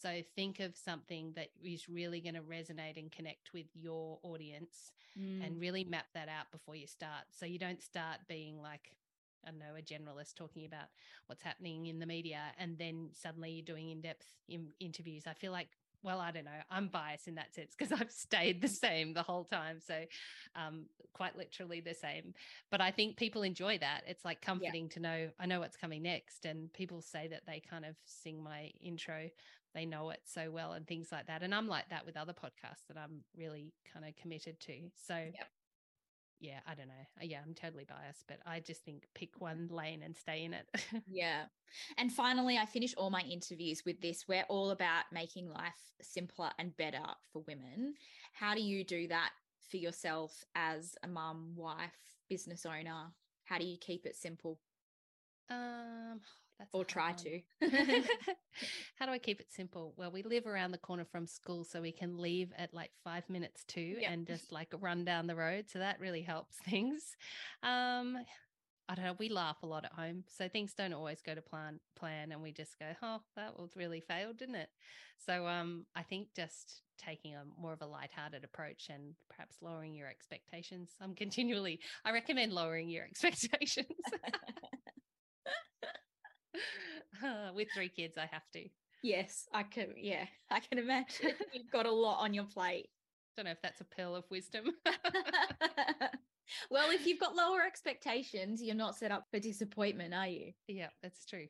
So 0.00 0.22
think 0.34 0.60
of 0.60 0.76
something 0.76 1.32
that 1.36 1.48
is 1.62 1.88
really 1.88 2.20
going 2.20 2.34
to 2.34 2.40
resonate 2.40 2.96
and 2.96 3.10
connect 3.12 3.52
with 3.52 3.66
your 3.74 4.18
audience 4.22 4.92
mm. 5.18 5.44
and 5.44 5.60
really 5.60 5.84
map 5.84 6.06
that 6.14 6.28
out 6.28 6.50
before 6.52 6.74
you 6.74 6.86
start. 6.86 7.24
So 7.30 7.44
you 7.44 7.58
don't 7.58 7.82
start 7.82 8.20
being 8.28 8.62
like, 8.62 8.96
I 9.46 9.50
don't 9.50 9.58
know, 9.58 9.76
a 9.76 9.82
generalist 9.82 10.36
talking 10.36 10.64
about 10.64 10.86
what's 11.26 11.42
happening 11.42 11.86
in 11.86 11.98
the 11.98 12.06
media, 12.06 12.40
and 12.58 12.78
then 12.78 13.10
suddenly 13.12 13.50
you're 13.50 13.64
doing 13.64 13.90
in 13.90 14.00
depth 14.00 14.26
in- 14.48 14.72
interviews. 14.80 15.24
I 15.26 15.34
feel 15.34 15.52
like 15.52 15.68
well, 16.02 16.20
I 16.20 16.30
don't 16.30 16.44
know. 16.44 16.50
I'm 16.70 16.88
biased 16.88 17.28
in 17.28 17.34
that 17.36 17.54
sense 17.54 17.74
because 17.76 17.92
I've 18.00 18.10
stayed 18.10 18.60
the 18.60 18.68
same 18.68 19.12
the 19.12 19.22
whole 19.22 19.44
time. 19.44 19.80
So, 19.86 20.04
um, 20.56 20.86
quite 21.12 21.36
literally 21.36 21.80
the 21.80 21.94
same. 21.94 22.34
But 22.70 22.80
I 22.80 22.90
think 22.90 23.16
people 23.16 23.42
enjoy 23.42 23.78
that. 23.78 24.02
It's 24.06 24.24
like 24.24 24.40
comforting 24.40 24.84
yeah. 24.84 24.94
to 24.94 25.00
know 25.00 25.28
I 25.38 25.46
know 25.46 25.60
what's 25.60 25.76
coming 25.76 26.02
next. 26.02 26.44
And 26.44 26.72
people 26.72 27.02
say 27.02 27.28
that 27.28 27.42
they 27.46 27.60
kind 27.68 27.84
of 27.84 27.96
sing 28.04 28.42
my 28.42 28.70
intro, 28.80 29.28
they 29.74 29.86
know 29.86 30.10
it 30.10 30.20
so 30.24 30.50
well 30.50 30.72
and 30.72 30.86
things 30.86 31.08
like 31.12 31.26
that. 31.26 31.42
And 31.42 31.54
I'm 31.54 31.68
like 31.68 31.88
that 31.90 32.06
with 32.06 32.16
other 32.16 32.32
podcasts 32.32 32.86
that 32.88 32.96
I'm 32.96 33.22
really 33.36 33.72
kind 33.92 34.06
of 34.06 34.16
committed 34.16 34.58
to. 34.60 34.74
So, 35.06 35.16
yeah 35.16 35.44
yeah, 36.40 36.60
I 36.66 36.74
don't 36.74 36.88
know. 36.88 36.94
Uh, 37.20 37.24
yeah, 37.24 37.40
I'm 37.46 37.54
totally 37.54 37.84
biased, 37.84 38.24
but 38.26 38.38
I 38.46 38.60
just 38.60 38.82
think 38.82 39.06
pick 39.14 39.40
one 39.40 39.68
lane 39.70 40.02
and 40.02 40.16
stay 40.16 40.44
in 40.44 40.54
it. 40.54 40.66
yeah. 41.06 41.44
And 41.98 42.10
finally, 42.10 42.56
I 42.56 42.64
finish 42.64 42.94
all 42.94 43.10
my 43.10 43.20
interviews 43.20 43.84
with 43.84 44.00
this. 44.00 44.26
We're 44.26 44.46
all 44.48 44.70
about 44.70 45.04
making 45.12 45.50
life 45.50 45.92
simpler 46.00 46.50
and 46.58 46.76
better 46.76 47.04
for 47.32 47.42
women. 47.46 47.94
How 48.32 48.54
do 48.54 48.62
you 48.62 48.84
do 48.84 49.06
that 49.08 49.30
for 49.68 49.76
yourself 49.76 50.44
as 50.54 50.96
a 51.02 51.08
mum, 51.08 51.52
wife, 51.54 52.16
business 52.28 52.64
owner? 52.64 53.12
How 53.44 53.58
do 53.58 53.64
you 53.64 53.76
keep 53.76 54.06
it 54.06 54.16
simple? 54.16 54.58
Um, 55.50 56.20
that's 56.60 56.74
or 56.74 56.84
try 56.84 57.12
to. 57.12 57.40
How 58.96 59.06
do 59.06 59.12
I 59.12 59.18
keep 59.18 59.40
it 59.40 59.50
simple? 59.50 59.94
Well, 59.96 60.10
we 60.10 60.22
live 60.22 60.46
around 60.46 60.72
the 60.72 60.78
corner 60.78 61.06
from 61.10 61.26
school, 61.26 61.64
so 61.64 61.80
we 61.80 61.92
can 61.92 62.18
leave 62.18 62.52
at 62.56 62.74
like 62.74 62.90
five 63.02 63.28
minutes 63.28 63.64
to 63.68 63.80
yep. 63.80 64.10
and 64.10 64.26
just 64.26 64.52
like 64.52 64.68
run 64.78 65.04
down 65.04 65.26
the 65.26 65.34
road. 65.34 65.66
So 65.68 65.78
that 65.78 65.98
really 65.98 66.22
helps 66.22 66.56
things. 66.68 67.00
Um, 67.62 68.18
I 68.88 68.94
don't 68.94 69.04
know. 69.04 69.16
We 69.18 69.30
laugh 69.30 69.56
a 69.62 69.66
lot 69.66 69.84
at 69.84 69.92
home, 69.92 70.24
so 70.28 70.48
things 70.48 70.74
don't 70.74 70.92
always 70.92 71.22
go 71.22 71.34
to 71.34 71.40
plan. 71.40 71.80
Plan, 71.96 72.32
and 72.32 72.42
we 72.42 72.52
just 72.52 72.78
go, 72.78 72.86
"Oh, 73.02 73.20
that 73.36 73.58
was 73.58 73.76
really 73.76 74.00
failed, 74.00 74.36
didn't 74.36 74.56
it?" 74.56 74.68
So, 75.18 75.46
um, 75.46 75.86
I 75.94 76.02
think 76.02 76.28
just 76.36 76.82
taking 76.98 77.34
a 77.34 77.44
more 77.58 77.72
of 77.72 77.80
a 77.80 77.86
light-hearted 77.86 78.44
approach 78.44 78.88
and 78.90 79.14
perhaps 79.30 79.56
lowering 79.62 79.94
your 79.94 80.08
expectations. 80.08 80.90
I'm 81.00 81.14
continually. 81.14 81.80
I 82.04 82.10
recommend 82.10 82.52
lowering 82.52 82.90
your 82.90 83.04
expectations. 83.04 83.86
With 87.54 87.68
three 87.74 87.88
kids, 87.88 88.18
I 88.18 88.26
have 88.26 88.48
to. 88.54 88.68
Yes, 89.02 89.48
I 89.52 89.62
can. 89.62 89.94
Yeah, 89.96 90.26
I 90.50 90.60
can 90.60 90.78
imagine 90.78 91.32
you've 91.52 91.70
got 91.70 91.86
a 91.86 91.92
lot 91.92 92.20
on 92.20 92.34
your 92.34 92.44
plate. 92.44 92.88
Don't 93.36 93.46
know 93.46 93.52
if 93.52 93.62
that's 93.62 93.80
a 93.80 93.84
pearl 93.84 94.16
of 94.16 94.24
wisdom. 94.30 94.66
well, 96.70 96.90
if 96.90 97.06
you've 97.06 97.20
got 97.20 97.36
lower 97.36 97.62
expectations, 97.62 98.60
you're 98.62 98.74
not 98.74 98.96
set 98.96 99.12
up 99.12 99.26
for 99.30 99.38
disappointment, 99.38 100.12
are 100.12 100.26
you? 100.26 100.52
Yeah, 100.66 100.88
that's 101.02 101.24
true. 101.24 101.46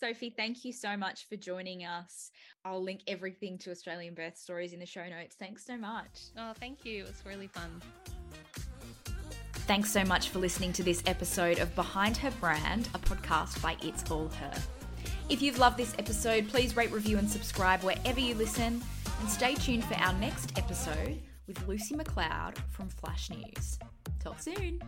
Sophie, 0.00 0.34
thank 0.36 0.64
you 0.64 0.72
so 0.72 0.96
much 0.96 1.28
for 1.28 1.36
joining 1.36 1.84
us. 1.84 2.30
I'll 2.64 2.82
link 2.82 3.02
everything 3.06 3.58
to 3.58 3.70
Australian 3.70 4.14
birth 4.14 4.36
stories 4.36 4.72
in 4.72 4.80
the 4.80 4.86
show 4.86 5.08
notes. 5.08 5.36
Thanks 5.38 5.64
so 5.64 5.76
much. 5.76 6.30
Oh, 6.36 6.52
thank 6.58 6.84
you. 6.84 7.04
It 7.04 7.08
was 7.08 7.22
really 7.24 7.48
fun. 7.48 7.80
Thanks 9.70 9.92
so 9.92 10.02
much 10.04 10.30
for 10.30 10.40
listening 10.40 10.72
to 10.72 10.82
this 10.82 11.00
episode 11.06 11.60
of 11.60 11.72
Behind 11.76 12.16
Her 12.16 12.32
Brand, 12.40 12.88
a 12.92 12.98
podcast 12.98 13.62
by 13.62 13.76
It's 13.84 14.10
All 14.10 14.26
Her. 14.26 14.52
If 15.28 15.40
you've 15.40 15.60
loved 15.60 15.76
this 15.76 15.94
episode, 15.96 16.48
please 16.48 16.76
rate, 16.76 16.90
review, 16.90 17.18
and 17.18 17.30
subscribe 17.30 17.84
wherever 17.84 18.18
you 18.18 18.34
listen. 18.34 18.82
And 19.20 19.30
stay 19.30 19.54
tuned 19.54 19.84
for 19.84 19.94
our 19.94 20.12
next 20.14 20.58
episode 20.58 21.22
with 21.46 21.68
Lucy 21.68 21.94
McLeod 21.94 22.58
from 22.68 22.88
Flash 22.88 23.30
News. 23.30 23.78
Talk 24.18 24.40
soon. 24.40 24.80